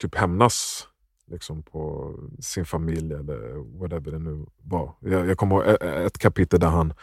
typ 0.00 0.14
hämnas 0.14 0.88
liksom, 1.30 1.62
på 1.62 2.14
sin 2.40 2.64
familj 2.64 3.14
eller 3.14 3.78
whatever 3.78 4.12
det 4.12 4.18
nu 4.18 4.46
var. 4.62 4.94
Jag, 5.00 5.26
jag 5.26 5.38
kommer 5.38 5.56
ihåg 5.56 5.76
ett 6.06 6.18
kapitel 6.18 6.60
där 6.60 6.68
han, 6.68 6.94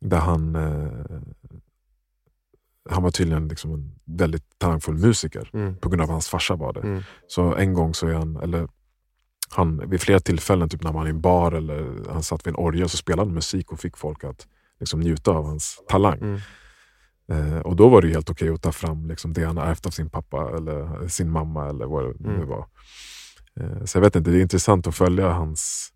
där 0.00 0.18
han 0.18 0.56
eh, 0.56 1.20
han 2.90 3.02
var 3.02 3.10
tydligen 3.10 3.48
liksom 3.48 3.74
en 3.74 3.94
väldigt 4.04 4.58
talangfull 4.58 4.94
musiker 4.98 5.50
Mm. 5.52 5.76
på 5.76 5.88
grund 5.88 6.00
av 6.02 6.04
att 6.04 6.12
hans 6.12 6.28
farsa 6.28 6.56
var 6.56 6.72
det. 6.72 6.80
Mm. 6.80 7.02
Så 7.26 7.54
en 7.54 7.74
gång 7.74 7.94
så 7.94 8.06
är 8.08 8.14
han, 8.14 8.36
eller 8.36 8.68
han, 9.50 9.90
vid 9.90 10.00
flera 10.00 10.20
tillfällen, 10.20 10.68
typ 10.68 10.82
när 10.82 10.92
man 10.92 11.00
var 11.00 11.06
i 11.06 11.10
en 11.10 11.20
bar 11.20 11.52
eller 11.52 12.10
han 12.12 12.22
satt 12.22 12.46
vid 12.46 12.54
en 12.54 12.56
orgel 12.60 12.88
så 12.88 12.96
spelade 12.96 13.28
han 13.28 13.34
musik 13.34 13.72
och 13.72 13.80
fick 13.80 13.96
folk 13.96 14.24
att 14.24 14.46
liksom, 14.80 15.00
njuta 15.00 15.30
av 15.30 15.44
hans 15.46 15.82
talang. 15.88 16.18
Mm. 16.18 16.40
Eh, 17.28 17.58
och 17.58 17.76
då 17.76 17.88
var 17.88 18.02
det 18.02 18.08
helt 18.08 18.30
okej 18.30 18.48
att 18.48 18.62
ta 18.62 18.72
fram 18.72 19.06
liksom, 19.08 19.32
det 19.32 19.44
han 19.44 19.58
ärvt 19.58 19.86
av 19.86 19.90
sin 19.90 20.10
pappa 20.10 20.56
eller 20.56 21.08
sin 21.08 21.30
mamma 21.30 21.68
eller 21.68 21.86
vad 21.86 22.04
det 22.04 22.14
nu 22.20 22.34
Mm. 22.34 22.48
var. 22.48 22.66
Eh, 23.60 23.84
så 23.84 23.98
jag 23.98 24.02
vet 24.02 24.16
inte, 24.16 24.30
det 24.30 24.38
är 24.38 24.42
intressant 24.42 24.86
att 24.86 24.94
följa 24.94 25.28
hans... 25.28 25.92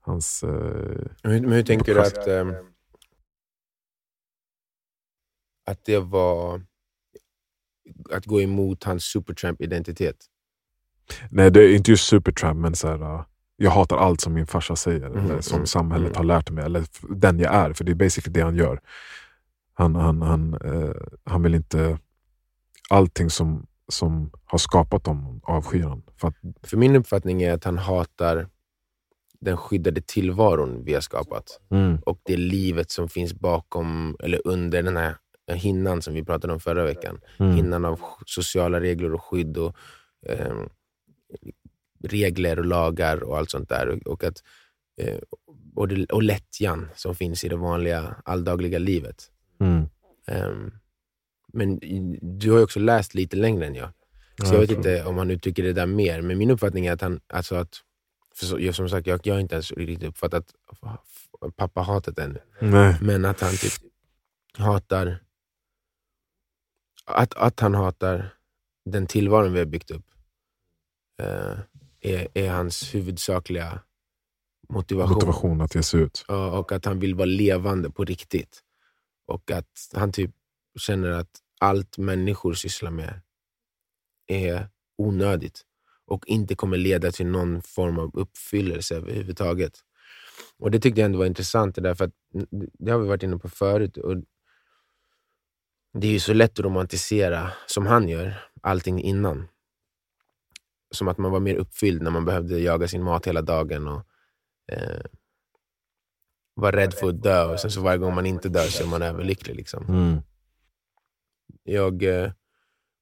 hans 0.00 0.42
eh, 0.42 0.50
Men 1.22 1.32
hur, 1.32 1.40
men 1.40 1.52
hur 1.52 1.62
tänker 1.62 1.94
du 1.94 2.00
att, 2.00 2.26
ehm, 2.26 2.54
att 5.66 5.84
det 5.84 5.98
var 5.98 6.62
att 8.10 8.26
gå 8.26 8.42
emot 8.42 8.84
hans 8.84 9.04
supertramp-identitet? 9.04 10.16
nej, 11.30 11.50
det 11.50 11.60
är 11.60 11.74
inte 11.74 11.90
just 11.90 12.06
Supertramp, 12.06 12.60
men 12.60 12.74
så 12.74 12.88
här, 12.88 13.02
uh, 13.02 13.22
jag 13.56 13.70
hatar 13.70 13.96
allt 13.96 14.20
som 14.20 14.32
min 14.32 14.46
farsa 14.46 14.76
säger, 14.76 15.08
Mhm, 15.08 15.30
eller 15.30 15.40
som 15.40 15.56
mm, 15.56 15.66
samhället 15.66 16.06
mm. 16.06 16.16
har 16.16 16.24
lärt 16.24 16.50
mig, 16.50 16.64
eller 16.64 16.84
den 17.16 17.38
jag 17.38 17.54
är, 17.54 17.72
för 17.72 17.84
det 17.84 17.92
är 17.92 17.96
basically 17.96 18.32
det 18.32 18.40
han 18.40 18.56
gör. 18.56 18.80
Han, 19.74 19.94
han, 19.94 20.22
han, 20.22 20.54
eh, 20.54 20.94
han 21.24 21.42
vill 21.42 21.54
inte... 21.54 21.98
Allting 22.90 23.30
som, 23.30 23.66
som 23.88 24.30
har 24.44 24.58
skapat 24.58 25.04
dem 25.04 25.40
avskyr 25.42 25.82
han. 25.82 26.02
För 26.16 26.28
att, 26.28 26.34
För 26.62 26.76
min 26.76 26.96
uppfattning 26.96 27.42
är 27.42 27.52
att 27.52 27.64
han 27.64 27.78
hatar 27.78 28.48
den 29.40 29.56
skyddade 29.56 30.00
tillvaron 30.00 30.84
vi 30.84 30.94
har 30.94 31.00
skapat 31.00 31.60
mm, 31.70 31.98
och 32.06 32.20
det 32.22 32.36
livet 32.36 32.90
som 32.90 33.08
finns 33.08 33.34
bakom 33.34 34.16
eller 34.20 34.40
under 34.44 34.82
den 34.82 34.96
här 34.96 35.16
hinnan 35.52 36.02
som 36.02 36.14
vi 36.14 36.24
pratade 36.24 36.52
om 36.52 36.60
förra 36.60 36.84
veckan. 36.84 37.20
mm, 37.38 37.52
Hinnan 37.56 37.84
av 37.84 38.00
sociala 38.26 38.80
regler 38.80 39.14
och 39.14 39.24
skydd 39.24 39.56
och 39.58 39.76
ehm, 40.28 40.68
regler 42.04 42.58
och 42.58 42.64
lagar 42.64 43.22
och 43.22 43.38
allt 43.38 43.50
sånt 43.50 43.68
där. 43.68 43.88
Och, 43.88 44.06
och, 44.06 44.24
att, 44.24 44.42
eh, 45.00 45.18
och, 45.74 45.88
det, 45.88 46.04
och 46.12 46.22
lättjan 46.22 46.88
som 46.96 47.14
finns 47.14 47.44
i 47.44 47.48
det 47.48 47.56
vanliga 47.56 48.14
alldagliga 48.24 48.78
livet. 48.78 49.30
mm. 49.60 49.84
Ehm, 50.26 50.70
men 51.52 51.78
du 52.22 52.50
har 52.50 52.58
ju 52.58 52.64
också 52.64 52.80
läst 52.80 53.14
lite 53.14 53.36
längre 53.36 53.66
än 53.66 53.74
jag. 53.74 53.88
Så 53.88 54.44
Ja, 54.44 54.52
jag 54.52 54.60
vet 54.60 54.70
inte 54.70 55.04
om 55.04 55.18
han 55.18 55.30
uttrycker 55.30 55.62
det 55.62 55.72
där 55.72 55.86
mer. 55.86 56.22
Men 56.22 56.38
min 56.38 56.50
uppfattning 56.50 56.86
är 56.86 56.92
att 56.92 57.00
han, 57.00 57.20
alltså 57.26 57.54
att, 57.54 57.80
för 58.34 58.72
som 58.72 58.88
sagt, 58.88 59.06
jag, 59.06 59.20
jag 59.24 59.34
har 59.34 59.40
inte 59.40 59.54
ens 59.54 59.72
riktigt 59.72 60.08
uppfattat 60.08 60.44
pappahatet 61.56 62.18
ännu. 62.18 62.38
Nej. 62.60 62.96
Men 63.00 63.24
att 63.24 63.40
han 63.40 63.50
typ 63.50 63.72
hatar, 64.58 65.18
att, 67.04 67.34
att 67.34 67.60
han 67.60 67.74
hatar 67.74 68.34
den 68.84 69.06
tillvaron 69.06 69.52
vi 69.52 69.58
har 69.58 69.66
byggt 69.66 69.90
upp 69.90 70.06
eh, 71.22 71.58
är, 72.00 72.28
är 72.34 72.50
hans 72.50 72.94
huvudsakliga 72.94 73.80
motivation. 74.68 75.14
Motivation 75.14 75.60
att 75.60 75.74
ge 75.74 75.82
sig 75.82 76.00
ut. 76.00 76.24
Ja, 76.28 76.58
och 76.58 76.72
att 76.72 76.84
han 76.84 76.98
vill 76.98 77.14
vara 77.14 77.26
levande 77.26 77.90
på 77.90 78.04
riktigt. 78.04 78.60
Och 79.26 79.50
att 79.50 79.90
han 79.92 80.12
typ 80.12 80.30
känner 80.78 81.10
att 81.10 81.30
allt 81.60 81.98
människor 81.98 82.54
sysslar 82.54 82.90
med 82.90 83.20
är 84.26 84.68
onödigt 84.98 85.62
och 86.06 86.26
inte 86.26 86.54
kommer 86.54 86.76
leda 86.76 87.12
till 87.12 87.26
någon 87.26 87.62
form 87.62 87.98
av 87.98 88.10
uppfyllelse 88.14 88.96
överhuvudtaget. 88.96 89.72
Och 90.58 90.70
Det 90.70 90.80
tyckte 90.80 91.00
jag 91.00 91.06
ändå 91.06 91.18
var 91.18 91.26
intressant, 91.26 91.74
det 91.74 91.80
där, 91.80 91.94
för 91.94 92.04
att 92.04 92.14
det 92.78 92.90
har 92.90 92.98
vi 92.98 93.08
varit 93.08 93.22
inne 93.22 93.38
på 93.38 93.48
förut. 93.48 93.96
Och 93.96 94.16
det 95.94 96.06
är 96.06 96.12
ju 96.12 96.20
så 96.20 96.32
lätt 96.32 96.58
att 96.58 96.64
romantisera, 96.64 97.50
som 97.66 97.86
han 97.86 98.08
gör, 98.08 98.34
allting 98.60 99.02
innan. 99.02 99.48
Som 100.90 101.08
att 101.08 101.18
man 101.18 101.32
var 101.32 101.40
mer 101.40 101.54
uppfylld 101.54 102.02
när 102.02 102.10
man 102.10 102.24
behövde 102.24 102.58
jaga 102.58 102.88
sin 102.88 103.02
mat 103.02 103.26
hela 103.26 103.42
dagen 103.42 103.88
och 103.88 104.02
eh, 104.72 105.00
var 106.54 106.72
rädd 106.72 106.94
för 106.94 107.08
att 107.08 107.22
dö. 107.22 107.44
Och 107.52 107.60
sen 107.60 107.70
så 107.70 107.80
varje 107.80 107.98
gång 107.98 108.14
man 108.14 108.26
inte 108.26 108.48
dör 108.48 108.66
så 108.66 108.84
är 108.84 108.88
man 108.88 109.02
överlycklig. 109.02 109.56
Liksom. 109.56 109.84
Mm. 109.88 110.18
Jag, 111.62 112.02
eh, 112.02 112.30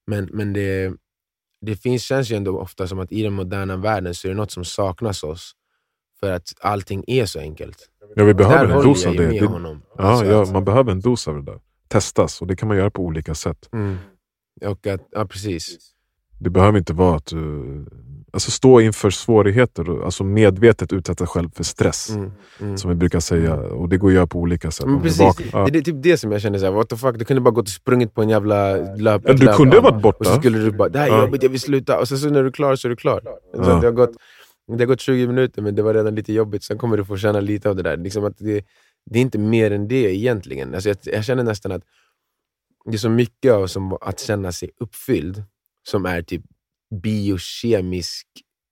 men 0.07 0.29
men 0.33 0.53
det, 0.53 0.93
det 1.61 1.75
finns, 1.75 2.03
känns 2.03 2.31
ju 2.31 2.35
ändå 2.35 2.59
ofta 2.59 2.87
som 2.87 2.99
att 2.99 3.11
i 3.11 3.23
den 3.23 3.33
moderna 3.33 3.77
världen 3.77 4.15
så 4.15 4.27
är 4.27 4.29
det 4.29 4.35
något 4.37 4.51
som 4.51 4.65
saknas 4.65 5.23
oss. 5.23 5.55
För 6.19 6.31
att 6.31 6.53
allting 6.61 7.03
är 7.07 7.25
så 7.25 7.39
enkelt. 7.39 7.89
Ja, 8.15 8.23
vi 8.23 8.33
behöver 8.33 8.67
Där 8.67 8.75
en 8.75 8.83
dos 8.83 9.05
av 9.05 9.15
det. 9.15 9.27
med 9.27 9.41
det 9.41 9.45
honom. 9.45 9.81
ja, 9.97 10.03
Alltså 10.03 10.25
ja, 10.25 10.45
man 10.45 10.65
behöver 10.65 10.91
en 10.91 10.99
dos 11.01 11.27
av 11.27 11.35
det 11.35 11.41
där. 11.51 11.59
Testas 11.93 12.41
och 12.41 12.47
det 12.47 12.55
kan 12.55 12.67
man 12.67 12.77
göra 12.77 12.89
på 12.91 13.01
olika 13.03 13.35
sätt. 13.35 13.69
Mm. 13.73 13.97
Och 14.65 14.87
att, 14.87 15.01
ja, 15.11 15.25
precis. 15.25 15.77
Det 16.39 16.49
behöver 16.49 16.77
inte 16.77 16.93
vara 16.93 17.15
att 17.15 17.25
du 17.25 17.85
alltså 18.33 18.51
stå 18.51 18.81
inför 18.81 19.09
svårigheter, 19.09 19.89
och- 19.89 20.05
alltså 20.05 20.23
medvetet 20.23 20.93
utsätta 20.93 21.27
själv 21.27 21.49
för 21.55 21.63
stress. 21.63 22.09
Mm. 22.09 22.31
Mm. 22.61 22.77
Som 22.77 22.89
vi 22.89 22.95
brukar 22.95 23.19
säga, 23.19 23.55
och 23.55 23.89
det 23.89 23.97
går 23.97 24.07
att 24.07 24.13
göra 24.13 24.27
på 24.27 24.39
olika 24.39 24.71
sätt. 24.71 24.85
Men 24.85 25.01
precis, 25.01 25.19
vaknar- 25.21 25.49
ja. 25.59 25.67
det 25.71 25.79
är 25.79 25.81
typ 25.81 25.95
det 26.03 26.17
som 26.17 26.31
jag 26.31 26.41
känner, 26.41 26.59
så 26.59 26.65
här, 26.65 26.71
what 26.71 26.89
the 26.89 26.95
fuck, 26.97 27.19
du 27.19 27.25
kunde 27.25 27.41
bara 27.41 27.51
gått 27.51 27.65
och 27.67 27.69
sprungit 27.73 28.13
på 28.13 28.21
en 28.21 28.29
jävla 28.29 28.75
löp, 28.95 29.21
Ja, 29.25 29.33
du 29.33 29.47
kunde 29.47 29.75
ha 29.77 29.81
varit 29.91 30.01
borta. 30.01 30.17
Och 30.19 30.25
så 30.25 30.33
skulle 30.39 30.57
du 30.59 30.71
bara, 30.71 30.89
det 30.89 30.99
här 30.99 31.07
är 31.07 31.11
Ja. 31.11 31.21
jobbigt, 31.25 31.43
jag 31.43 31.49
vill 31.49 31.59
sluta. 31.59 31.99
Och 31.99 32.07
sen 32.07 32.17
så 32.17 32.29
när 32.29 32.41
du 32.41 32.47
är 32.47 32.51
klar 32.51 32.75
så 32.75 32.87
är 32.87 32.89
du 32.89 32.95
klar. 32.95 33.21
Så 33.23 33.61
Ja. 33.61 33.79
det, 33.79 33.87
har 33.87 33.91
gått, 33.91 34.11
det 34.67 34.79
har 34.83 34.85
gått 34.85 34.99
20 34.99 35.27
minuter 35.27 35.61
men 35.61 35.75
det 35.75 35.81
var 35.81 35.93
redan 35.93 36.15
lite 36.15 36.33
jobbigt, 36.33 36.63
sen 36.63 36.77
kommer 36.77 36.97
du 36.97 37.05
få 37.05 37.17
känna 37.17 37.39
lite 37.39 37.69
av 37.69 37.75
det 37.75 37.83
där. 37.83 37.97
Liksom 37.97 38.23
att 38.25 38.37
det, 38.37 38.65
det 39.05 39.19
är 39.19 39.21
inte 39.21 39.37
mer 39.39 39.71
än 39.71 39.87
det 39.87 40.15
egentligen. 40.15 40.73
Alltså 40.75 40.89
jag, 40.89 40.97
jag 41.03 41.25
känner 41.25 41.43
nästan 41.43 41.71
att 41.71 41.83
det 42.85 42.93
är 42.93 42.97
så 42.97 43.09
mycket 43.09 43.51
av 43.53 43.67
som 43.67 43.93
att 44.01 44.19
känna 44.19 44.51
sig 44.51 44.71
uppfylld, 44.77 45.43
som 45.83 46.05
är 46.05 46.21
typ 46.21 46.43
biokemisk 47.03 48.27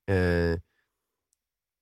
eh, 0.09 0.59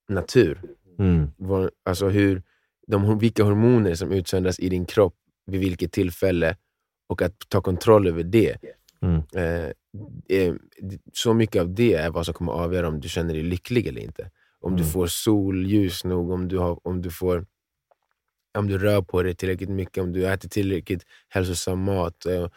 natur. 0.09 0.61
Mm. 0.99 1.31
Vad- 1.37 1.69
Alltså 1.85 2.09
hur, 2.09 2.43
de, 2.87 3.19
vilka 3.19 3.43
hormoner 3.43 3.95
som 3.95 4.11
utsöndras 4.11 4.59
i 4.59 4.69
din 4.69 4.85
kropp 4.85 5.15
vid 5.45 5.59
vilket 5.59 5.91
tillfälle 5.91 6.57
och 7.07 7.21
att 7.21 7.39
ta 7.49 7.61
kontroll 7.61 8.07
över 8.07 8.23
det. 8.23 8.57
Mm. 9.01 9.21
Eh, 9.35 9.71
eh, 10.37 10.55
så 11.13 11.33
mycket 11.33 11.61
av 11.61 11.73
det 11.73 11.93
är 11.93 12.09
vad 12.09 12.25
som 12.25 12.33
kommer 12.33 12.51
avgöra 12.51 12.87
om 12.87 12.99
du 12.99 13.09
känner 13.09 13.33
dig 13.33 13.43
lycklig 13.43 13.87
eller 13.87 14.01
inte. 14.01 14.31
Om 14.59 14.75
du 14.75 14.81
Mm. 14.83 14.91
får 14.93 15.07
solljus 15.07 16.03
nog, 16.05 16.31
om 16.31 16.47
du, 16.47 16.57
har, 16.57 16.87
om 16.87 17.01
du 17.01 17.09
får 17.11 17.45
om 18.57 18.67
du 18.67 18.77
rör 18.77 19.01
på 19.01 19.23
dig 19.23 19.35
tillräckligt 19.35 19.69
mycket, 19.69 20.03
om 20.03 20.11
du 20.13 20.27
äter 20.27 20.49
tillräckligt 20.49 21.03
hälsosam 21.29 21.79
mat. 21.83 22.25
eh, 22.25 22.47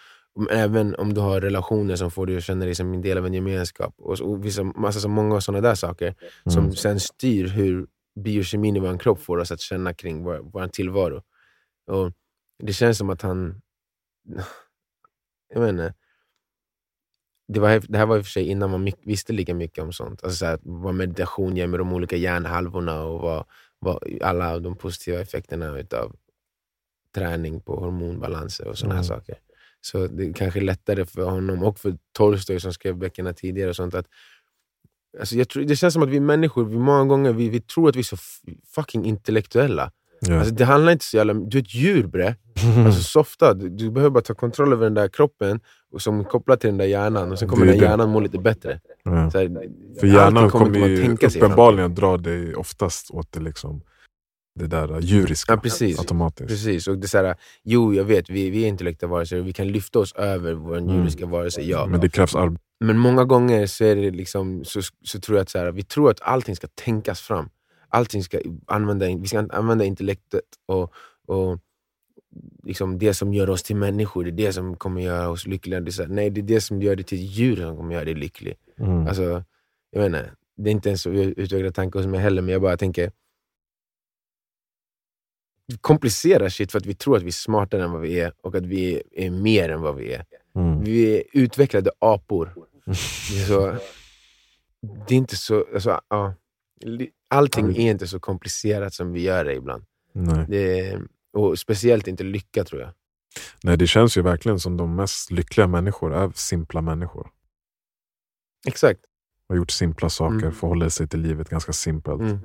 Även 0.50 0.94
om 0.94 1.14
du 1.14 1.20
har 1.20 1.40
relationer 1.40 1.96
som 1.96 2.10
får 2.10 2.26
dig 2.26 2.36
att 2.36 2.44
känna 2.44 2.64
dig 2.64 2.74
som 2.74 2.94
en 2.94 3.00
del 3.02 3.18
av 3.18 3.26
en 3.26 3.34
gemenskap. 3.34 3.94
Och, 3.98 4.44
vissa, 4.44 4.62
massa, 4.64 5.00
så 5.00 5.08
många 5.08 5.40
sådana 5.40 5.68
där 5.68 5.74
saker 5.74 6.14
som 6.50 6.62
Mm. 6.64 6.72
sen 6.76 7.00
styr 7.00 7.46
hur 7.48 7.86
biokemin 8.20 8.76
i 8.76 8.80
vår 8.80 8.98
kropp 8.98 9.20
får 9.22 9.38
oss 9.38 9.50
att 9.52 9.60
känna 9.60 9.94
kring 9.94 10.24
vår, 10.24 10.38
vår 10.52 10.68
tillvaro. 10.68 11.22
Och 11.86 12.12
det 12.62 12.72
känns 12.72 12.98
som 12.98 13.10
att 13.10 13.22
han... 13.22 13.60
Jag 15.54 15.60
vet 15.60 15.70
inte. 15.70 15.94
Det, 17.48 17.60
var, 17.60 17.82
det 17.88 17.98
här 17.98 18.06
var 18.06 18.16
i 18.18 18.20
och 18.20 18.24
för 18.24 18.30
sig 18.30 18.44
innan 18.48 18.70
man 18.70 18.92
visste 19.04 19.32
lika 19.32 19.54
mycket 19.54 19.84
om 19.84 19.92
sånt. 19.92 20.24
Alltså 20.24 20.36
så 20.36 20.46
här, 20.46 20.58
vad 20.62 20.94
meditation 20.94 21.56
gör 21.56 21.66
med 21.66 21.80
de 21.80 21.92
olika 21.92 22.16
hjärnhalvorna 22.16 23.02
och 23.04 23.20
vad 23.20 23.44
alla 24.22 24.58
de 24.58 24.76
positiva 24.76 25.20
effekterna 25.20 25.78
utav 25.78 26.16
träning 27.14 27.60
på 27.60 27.80
hormonbalanser 27.80 28.68
och 28.68 28.78
här 28.90 28.98
Mm. 28.98 29.04
saker. 29.04 29.38
Så 29.80 30.06
det 30.06 30.24
är 30.26 30.32
kanske 30.32 30.60
lättare 30.60 31.04
för 31.06 31.22
honom 31.22 31.62
och 31.64 31.78
för 31.78 31.98
Tolstoj 32.12 32.60
som 32.60 32.72
skrev 32.72 32.96
böckerna 32.96 33.32
tidigare. 33.32 33.70
och 33.70 33.76
sånt 33.76 33.94
att 33.94 34.06
Alltså 35.20 35.36
jag 35.36 35.48
tror, 35.48 35.64
det 35.64 35.76
känns 35.76 35.94
som 35.94 36.02
att 36.02 36.08
vi 36.08 36.20
människor, 36.20 36.64
vi 36.64 36.76
många 36.78 37.04
gånger 37.04 37.32
vi, 37.32 37.48
vi 37.48 37.60
tror 37.60 37.88
att 37.88 37.96
vi 37.96 38.00
är 38.00 38.04
så 38.04 38.16
fucking 38.66 39.04
intellektuella. 39.04 39.92
Ja. 40.28 40.38
Alltså 40.38 40.54
det 40.54 40.64
handlar 40.64 40.92
inte 40.92 41.04
så 41.04 41.16
jävla... 41.16 41.34
Du 41.34 41.58
är 41.58 41.62
ett 41.62 41.74
djur 41.74 42.06
bre. 42.06 42.34
Alltså 42.86 43.02
softa. 43.02 43.54
Du, 43.54 43.68
du 43.68 43.90
behöver 43.90 44.10
bara 44.10 44.20
ta 44.24 44.34
kontroll 44.34 44.72
över 44.72 44.84
den 44.84 44.94
där 44.94 45.08
kroppen 45.08 45.60
och 45.92 46.02
som 46.02 46.20
är 46.20 46.24
kopplad 46.24 46.60
till 46.60 46.68
den 46.70 46.78
där 46.78 46.84
hjärnan. 46.84 47.32
Och 47.32 47.38
sen 47.38 47.48
kommer 47.48 47.66
den 47.66 47.78
där 47.78 47.84
hjärnan 47.86 48.10
må 48.10 48.20
lite 48.20 48.38
bättre. 48.38 48.80
Så 49.04 49.10
här, 49.38 49.68
För 50.00 50.06
hjärnan 50.06 50.50
kommer 50.50 50.64
kommer 50.64 50.88
inte 51.04 51.26
ju 51.26 51.38
uppenbarligen 51.38 51.94
dra 51.94 52.16
dig 52.16 52.54
oftast 52.54 53.10
åt 53.10 53.32
det, 53.32 53.40
liksom, 53.40 53.82
det 54.60 54.66
där 54.66 55.00
djuriska 55.00 55.52
Ja, 55.52 55.56
precis. 55.60 55.98
automatiskt. 55.98 56.48
Precis. 56.48 56.88
Och 56.88 56.98
det 56.98 57.06
är 57.06 57.08
så 57.08 57.18
här, 57.18 57.34
jo, 57.64 57.94
jag 57.94 58.04
vet, 58.04 58.30
vi, 58.30 58.50
vi 58.50 58.64
är 58.64 58.68
intellektuella 58.68 59.12
varelser 59.12 59.38
och 59.40 59.46
vi 59.46 59.52
kan 59.52 59.68
lyfta 59.68 59.98
oss 59.98 60.12
över 60.12 60.52
vår 60.54 60.76
Mm. 60.78 60.94
djuriska 60.96 61.26
varelse. 61.26 61.62
Ja. 61.62 61.86
Men 61.86 62.00
det 62.00 62.08
krävs 62.08 62.34
arbete. 62.34 62.62
Men 62.84 62.98
många 62.98 63.24
gånger 63.24 63.66
så, 63.66 63.84
är 63.84 63.96
det 63.96 64.10
liksom, 64.10 64.64
så, 64.64 64.80
så 65.04 65.20
tror 65.20 65.38
jag 65.38 65.42
att 65.42 65.50
så 65.50 65.58
här, 65.58 65.72
vi 65.72 65.82
tror 65.82 66.10
att 66.10 66.20
allting 66.22 66.56
ska 66.56 66.66
tänkas 66.84 67.20
fram. 67.20 67.48
Allting 67.92 68.24
ska 68.24 68.40
använda, 68.66 69.06
vi 69.06 69.28
ska 69.28 69.38
använda 69.38 69.84
intellektet 69.84 70.44
och, 70.66 70.92
och 71.26 71.58
liksom 72.62 72.98
det 72.98 73.14
som 73.14 73.34
gör 73.34 73.50
oss 73.50 73.62
till 73.62 73.76
människor, 73.76 74.24
det 74.24 74.30
är 74.30 74.46
det 74.46 74.52
som 74.52 74.76
kommer 74.76 75.00
göra 75.00 75.28
oss 75.28 75.46
lyckliga. 75.46 75.80
Det 75.80 75.98
är 75.98 76.02
här, 76.02 76.08
nej, 76.08 76.30
det 76.30 76.40
är 76.40 76.42
det 76.42 76.60
som 76.60 76.82
gör 76.82 76.96
dig 76.96 77.04
till 77.04 77.18
djur 77.18 77.56
som 77.56 77.76
kommer 77.76 77.94
göra 77.94 78.04
dig 78.04 78.14
lycklig. 78.14 78.54
Mm. 78.78 79.06
Alltså, 79.06 79.44
jag 79.90 80.06
inte, 80.06 80.30
det 80.56 80.70
är 80.70 80.72
inte 80.72 80.90
en 80.90 80.98
så 80.98 81.10
utvecklad 81.10 81.74
tanke 81.74 81.98
hos 81.98 82.06
mig 82.06 82.20
heller, 82.20 82.42
men 82.42 82.52
jag 82.52 82.62
bara 82.62 82.76
tänker 82.76 83.12
vi 85.66 85.78
komplicerar 85.78 86.48
shit 86.48 86.72
för 86.72 86.78
att 86.78 86.86
vi 86.86 86.94
tror 86.94 87.16
att 87.16 87.22
vi 87.22 87.28
är 87.28 87.32
smartare 87.32 87.84
än 87.84 87.92
vad 87.92 88.00
vi 88.00 88.20
är 88.20 88.32
och 88.42 88.54
att 88.54 88.66
vi 88.66 89.02
är 89.12 89.30
mer 89.30 89.68
än 89.68 89.80
vad 89.80 89.96
vi 89.96 90.12
är. 90.12 90.24
Mm. 90.54 90.84
Vi 90.84 91.16
är 91.16 91.22
utvecklade 91.32 91.90
apor. 91.98 92.54
Så, 93.48 93.76
det 95.08 95.14
är 95.14 95.18
inte 95.18 95.36
så... 95.36 95.66
Alltså, 95.74 96.00
ja, 96.08 96.34
allting 97.32 97.76
är 97.76 97.90
inte 97.90 98.06
så 98.06 98.20
komplicerat 98.20 98.94
som 98.94 99.12
vi 99.12 99.22
gör 99.22 99.44
det 99.44 99.54
ibland. 99.54 99.84
Det 100.48 100.98
och 101.32 101.58
speciellt 101.58 102.08
inte 102.08 102.24
lycka 102.24 102.64
tror 102.64 102.80
jag. 102.80 102.90
Nej, 103.62 103.76
det 103.76 103.86
känns 103.86 104.16
ju 104.16 104.22
verkligen 104.22 104.60
som 104.60 104.76
de 104.76 104.96
mest 104.96 105.30
lyckliga 105.30 105.66
människor 105.66 106.14
är 106.14 106.32
simpla 106.34 106.80
människor. 106.80 107.30
Exakt. 108.66 109.00
Har 109.48 109.56
gjort 109.56 109.70
simpla 109.70 110.08
saker, 110.08 110.36
Mm. 110.36 110.52
förhåller 110.52 110.88
sig 110.88 111.08
till 111.08 111.20
livet 111.20 111.48
ganska 111.48 111.72
simpelt. 111.72 112.20
Mm. 112.20 112.38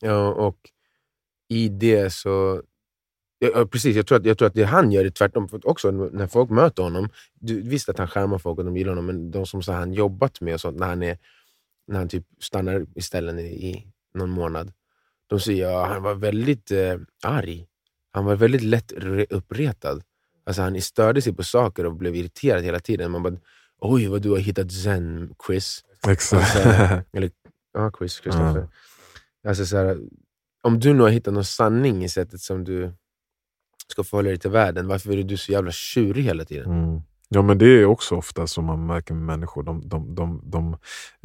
Ja, 0.00 0.28
och 0.28 0.56
i 1.48 1.68
det 1.68 2.12
så... 2.12 2.62
Ja, 3.38 3.66
precis, 3.66 3.96
jag 3.96 4.06
tror, 4.06 4.18
att, 4.18 4.26
jag 4.26 4.38
tror 4.38 4.48
att 4.48 4.54
det 4.54 4.64
han 4.64 4.92
gör 4.92 5.04
är 5.04 5.10
tvärtom. 5.10 5.48
För 5.48 5.68
också 5.68 5.90
när 5.90 6.26
folk 6.26 6.50
möter 6.50 6.82
honom, 6.82 7.08
du 7.34 7.60
visst 7.60 7.88
att 7.88 7.98
han 7.98 8.08
skärmar 8.08 8.38
folk 8.38 8.58
och 8.58 8.64
de 8.64 8.76
gillar 8.76 8.90
honom, 8.90 9.06
men 9.06 9.30
de 9.30 9.46
som 9.46 9.62
så 9.62 9.72
han 9.72 9.92
jobbat 9.92 10.40
med 10.40 10.54
och 10.54 10.60
sånt, 10.60 10.78
när 10.78 10.86
han, 10.86 11.02
är, 11.02 11.18
när 11.86 11.98
han 11.98 12.08
typ 12.08 12.24
stannar 12.40 12.86
i 12.94 13.02
ställen 13.02 13.38
i, 13.38 13.42
i 13.42 13.86
någon 14.14 14.30
månad, 14.30 14.72
de 15.26 15.40
säger 15.40 15.82
att 15.82 15.88
han 15.88 16.02
var 16.02 16.14
väldigt 16.14 16.70
eh, 16.70 16.96
arg. 17.22 17.66
Han 18.12 18.24
var 18.24 18.36
väldigt 18.36 18.62
lätt 18.62 18.92
re- 18.92 19.26
uppretad. 19.30 20.02
Alltså 20.46 20.62
han 20.62 20.80
störde 20.80 21.22
sig 21.22 21.32
på 21.32 21.44
saker 21.44 21.86
och 21.86 21.96
blev 21.96 22.16
irriterad 22.16 22.62
hela 22.64 22.80
tiden. 22.80 23.10
Man 23.10 23.22
bara, 23.22 23.36
oj 23.78 24.06
vad 24.06 24.22
du 24.22 24.30
har 24.30 24.38
hittat 24.38 24.72
zen, 24.72 25.34
Chris. 25.46 25.84
Exakt. 26.08 26.56
Eller, 27.12 27.30
ja, 27.72 27.90
Chris, 27.98 28.20
Christopher. 28.22 28.68
Alltså, 29.48 29.66
så 29.66 29.76
här, 29.76 29.98
om 30.62 30.80
du 30.80 30.94
nu 30.94 31.02
har 31.02 31.10
hittat 31.10 31.34
någon 31.34 31.44
sanning 31.44 32.04
i 32.04 32.08
sättet 32.08 32.40
som 32.40 32.64
du 32.64 32.92
ska 33.88 34.04
förhålla 34.04 34.28
dig 34.28 34.38
till 34.38 34.50
världen, 34.50 34.88
varför 34.88 35.18
är 35.18 35.22
du 35.22 35.36
så 35.36 35.52
jävla 35.52 35.72
tjurig 35.72 36.22
hela 36.24 36.44
tiden? 36.44 36.70
Mm. 36.70 37.00
Ja 37.28 37.42
men 37.42 37.58
det 37.58 37.66
är 37.66 37.84
också 37.84 38.14
ofta 38.14 38.46
som 38.46 38.64
man 38.64 38.86
märker 38.86 39.14
med 39.14 39.22
människor. 39.22 39.62
De, 39.62 39.88
de, 39.88 40.14
de, 40.14 40.40
de 40.44 40.76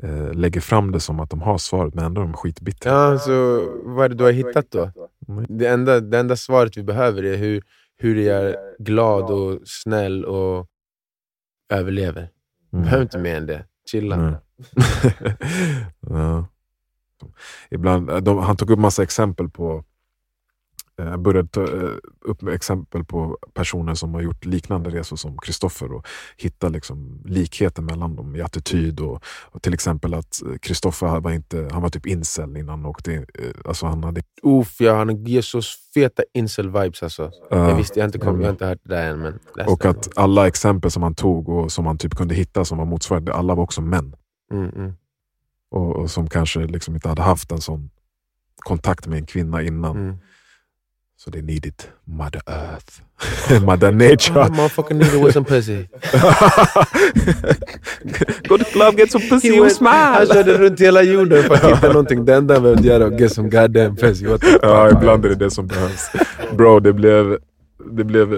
eh, 0.03 0.33
lägger 0.33 0.61
fram 0.61 0.91
det 0.91 0.99
som 0.99 1.19
att 1.19 1.29
de 1.29 1.41
har 1.41 1.57
svaret 1.57 1.93
men 1.93 2.05
ändå 2.05 2.21
är 2.21 2.25
de 2.25 2.33
skitbittra. 2.33 2.91
Ja, 2.91 3.19
så 3.19 3.63
vad 3.83 4.05
är 4.05 4.09
det 4.09 4.15
du 4.15 4.23
har 4.23 4.31
hittat 4.31 4.71
då? 4.71 4.91
Mm. 5.27 5.45
Det 5.49 5.67
enda, 5.67 5.99
det 5.99 6.19
enda 6.19 6.35
svaret 6.35 6.77
vi 6.77 6.83
behöver 6.83 7.23
är 7.23 7.37
hur, 7.37 7.63
hur 7.97 8.15
du 8.15 8.31
är 8.31 8.55
glad 8.79 9.31
och 9.31 9.59
snäll 9.65 10.25
och 10.25 10.67
överlever. 11.69 12.29
Mm. 12.73 12.83
behöver 12.85 13.03
inte 13.03 13.17
mer 13.17 13.37
än 13.37 13.45
det. 13.45 13.65
Chilla. 13.91 14.17
Nej. 14.17 14.35
ja. 15.99 16.47
Ibland, 17.69 18.23
de, 18.23 18.37
han 18.37 18.57
tog 18.57 18.71
upp 18.71 18.79
massa 18.79 19.03
exempel 19.03 19.49
på 19.49 19.83
jag 21.05 21.21
började 21.21 21.47
ta 21.47 21.61
eh, 21.61 21.95
upp 22.21 22.47
exempel 22.47 23.05
på 23.05 23.37
personer 23.53 23.93
som 23.93 24.13
har 24.13 24.21
gjort 24.21 24.45
liknande 24.45 24.89
resor 24.89 25.15
som 25.15 25.37
Kristoffer 25.37 25.91
och 25.93 26.07
hitta 26.37 26.69
liksom 26.69 27.21
likheter 27.25 27.81
mellan 27.81 28.15
dem 28.15 28.35
i 28.35 28.41
attityd. 28.41 28.99
Och, 28.99 29.23
och 29.25 29.61
till 29.61 29.73
exempel 29.73 30.13
att 30.13 30.41
Kristoffer 30.61 31.19
var, 31.19 31.31
inte, 31.31 31.69
han 31.71 31.81
var 31.81 31.89
typ 31.89 32.05
incel 32.05 32.57
innan 32.57 32.69
han 32.69 32.85
åkte 32.85 33.13
eh, 33.13 33.25
Alltså 33.65 33.85
han 33.85 34.03
hade, 34.03 34.21
Uff, 34.43 34.81
ja, 34.81 34.95
han 34.95 35.25
ger 35.25 35.41
så 35.41 35.61
feta 35.93 36.23
incel-vibes 36.33 37.03
alltså. 37.03 37.31
Ja. 37.49 37.69
Jag 37.69 37.75
visste, 37.75 37.99
jag 37.99 38.03
har 38.03 38.07
inte, 38.07 38.19
kom, 38.19 38.41
jag 38.41 38.47
har 38.47 38.51
inte 38.51 38.65
hört 38.65 38.79
det 38.83 38.95
där 38.95 39.09
än. 39.11 39.19
Men 39.19 39.39
och 39.67 39.79
det. 39.81 39.89
att 39.89 40.17
alla 40.17 40.47
exempel 40.47 40.91
som 40.91 41.03
han 41.03 41.15
tog 41.15 41.49
och 41.49 41.71
som 41.71 41.85
han 41.85 41.97
typ 41.97 42.15
kunde 42.15 42.35
hitta 42.35 42.65
som 42.65 42.77
var 42.77 42.85
motsvarande, 42.85 43.33
alla 43.33 43.55
var 43.55 43.63
också 43.63 43.81
män. 43.81 44.15
Mm, 44.51 44.69
mm. 44.69 44.93
Och, 45.71 45.95
och 45.95 46.11
som 46.11 46.29
kanske 46.29 46.59
liksom 46.59 46.95
inte 46.95 47.09
hade 47.09 47.21
haft 47.21 47.51
en 47.51 47.61
sån 47.61 47.89
kontakt 48.55 49.07
med 49.07 49.17
en 49.17 49.25
kvinna 49.25 49.61
innan. 49.61 49.97
Mm. 49.97 50.17
Så 51.23 51.31
they 51.31 51.41
needed 51.41 51.73
Mother 52.07 52.41
Earth. 52.47 53.01
Mother 53.65 53.91
Nature. 54.05 54.41
Ah, 54.41 54.49
motherfucker 54.49 54.95
nigga 54.95 55.17
with 55.23 55.33
some 55.33 55.45
pussy. 55.45 55.77
Go 58.47 58.57
to 58.57 58.65
club, 58.65 58.95
get 58.97 59.11
some 59.11 59.23
pussy 59.29 59.49
and 59.49 59.61
went- 59.61 59.79
Han 59.79 60.25
smile. 60.25 60.33
körde 60.33 60.57
runt 60.57 60.79
hela 60.79 61.01
jorden 61.03 61.43
för 61.43 61.53
att 61.53 61.63
hitta 61.75 61.87
någonting. 61.87 62.25
Det 62.25 62.35
enda 62.35 62.53
han 62.53 62.63
behövde 62.63 62.87
göra 62.87 63.09
var 63.09 63.19
get 63.19 63.33
some 63.33 63.49
goddamn 63.49 63.95
pussy. 63.95 64.25
What 64.27 64.41
the 64.41 64.47
fuck? 64.47 64.59
Ja, 64.63 64.91
ibland 64.91 65.25
är 65.25 65.29
det 65.29 65.35
det 65.35 65.51
som 65.51 65.67
behövs. 65.67 66.09
Bro, 66.57 66.79
det 66.79 66.93
blev, 66.93 67.37
det 67.91 68.03
blev 68.03 68.33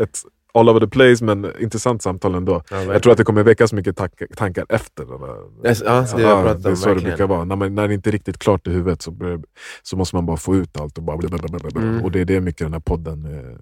ett 0.00 0.18
all 0.54 0.68
over 0.68 0.80
the 0.80 0.86
place 0.86 1.24
men 1.24 1.52
intressant 1.60 2.02
samtal 2.02 2.34
ändå. 2.34 2.62
Ja, 2.70 2.82
Jag 2.82 3.02
tror 3.02 3.12
att 3.12 3.18
det 3.18 3.24
kommer 3.24 3.42
väckas 3.42 3.72
mycket 3.72 3.96
tak- 3.96 4.36
tankar 4.36 4.66
efter. 4.68 5.04
det 5.04 5.18
där. 5.26 5.68
Yes, 5.68 5.82
ja, 5.86 6.00
det 6.16 6.22
pratat 6.24 6.62
det 6.62 6.70
är 6.70 6.74
så 6.74 6.88
det 6.88 6.94
verkligen. 6.94 7.16
brukar 7.16 7.26
vara. 7.26 7.44
När, 7.44 7.56
man, 7.56 7.74
när 7.74 7.88
det 7.88 7.94
inte 7.94 8.10
är 8.10 8.12
riktigt 8.12 8.38
klart 8.38 8.66
i 8.66 8.70
huvudet 8.70 9.02
så, 9.02 9.40
så 9.82 9.96
måste 9.96 10.16
man 10.16 10.26
bara 10.26 10.36
få 10.36 10.56
ut 10.56 10.80
allt. 10.80 10.98
Och, 10.98 11.04
bara 11.04 11.16
blablabla. 11.16 11.80
Mm. 11.80 12.04
och 12.04 12.10
det 12.10 12.20
är 12.20 12.24
det 12.24 12.40
mycket 12.40 12.58
den 12.66 12.72
här 12.72 12.80
podden 12.80 13.24
är 13.24 13.58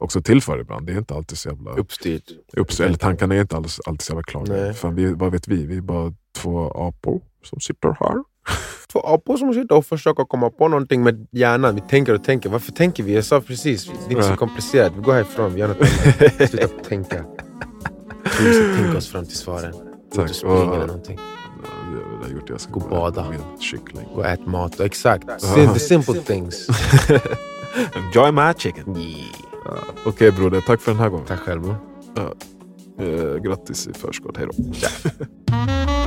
också 0.00 0.22
tillför 0.22 0.58
ibland. 0.60 0.86
Det 0.86 0.92
är 0.92 0.98
inte 0.98 1.14
alltid 1.14 1.38
så 1.38 1.48
jävla 1.48 1.70
Uppstyrt. 1.70 2.24
Upps, 2.56 2.80
eller 2.80 2.96
tankarna 2.98 3.34
är 3.34 3.40
inte 3.40 3.56
alltid, 3.56 3.70
alltid 3.86 4.02
så 4.02 4.12
jävla 4.12 4.22
klara. 4.22 4.44
Nej. 4.48 4.74
Fan, 4.74 4.94
vi, 4.94 5.12
vad 5.12 5.32
vet 5.32 5.48
vi? 5.48 5.66
Vi 5.66 5.76
är 5.76 5.80
bara 5.80 6.12
två 6.36 6.70
apor 6.70 7.22
som 7.44 7.60
sitter 7.60 7.96
här. 8.00 8.24
Två 8.92 9.00
apor 9.00 9.36
som 9.36 9.54
sitter 9.54 9.74
och 9.76 9.86
försöker 9.86 10.24
komma 10.24 10.50
på 10.50 10.68
någonting 10.68 11.02
med 11.02 11.26
hjärnan. 11.30 11.74
Vi 11.74 11.80
tänker 11.80 12.14
och 12.14 12.24
tänker. 12.24 12.48
Varför 12.48 12.72
tänker 12.72 13.02
vi? 13.02 13.14
Jag 13.14 13.24
sa 13.24 13.40
precis, 13.40 13.84
det 13.86 14.14
är 14.14 14.16
inte 14.16 14.28
så 14.28 14.36
komplicerat. 14.36 14.92
Vi 14.96 15.00
går 15.02 15.12
härifrån, 15.12 15.54
vi 15.54 15.60
gör 15.60 15.68
något 15.68 15.76
annat. 15.80 16.50
Sluta 16.50 16.68
tänka. 16.88 17.24
Vi 18.40 18.52
ska 18.54 18.82
tänka 18.82 18.98
oss 18.98 19.08
fram 19.08 19.24
till 19.24 19.36
svaren. 19.36 19.72
Gå 19.72 20.24
ut 20.24 20.40
Tack. 20.40 20.44
och 20.50 20.74
eller 20.74 20.86
någonting. 20.86 21.18
Det 22.26 22.32
gjort. 22.32 22.48
Jag 22.50 22.60
ska 22.60 22.72
Gå 22.72 22.80
och 22.80 22.90
bada. 22.90 23.26
kyckling. 23.60 24.06
Gå 24.14 24.20
och 24.20 24.26
ät 24.26 24.46
mat. 24.46 24.80
Exakt. 24.80 25.28
The 25.74 25.78
simple 25.78 26.14
things. 26.14 26.66
Enjoy 27.94 28.32
my 28.32 28.52
chicken. 28.58 28.96
Yeah. 28.96 29.78
Okej 30.06 30.32
broder, 30.32 30.60
tack 30.60 30.80
för 30.80 30.92
den 30.92 31.00
här 31.00 31.08
gången. 31.08 31.26
Tack 31.26 31.38
själv. 31.38 31.74
Eh, 33.00 33.36
grattis 33.42 33.86
i 33.86 33.92
förskott, 33.92 34.36
hej 34.36 34.46
då. 34.46 34.52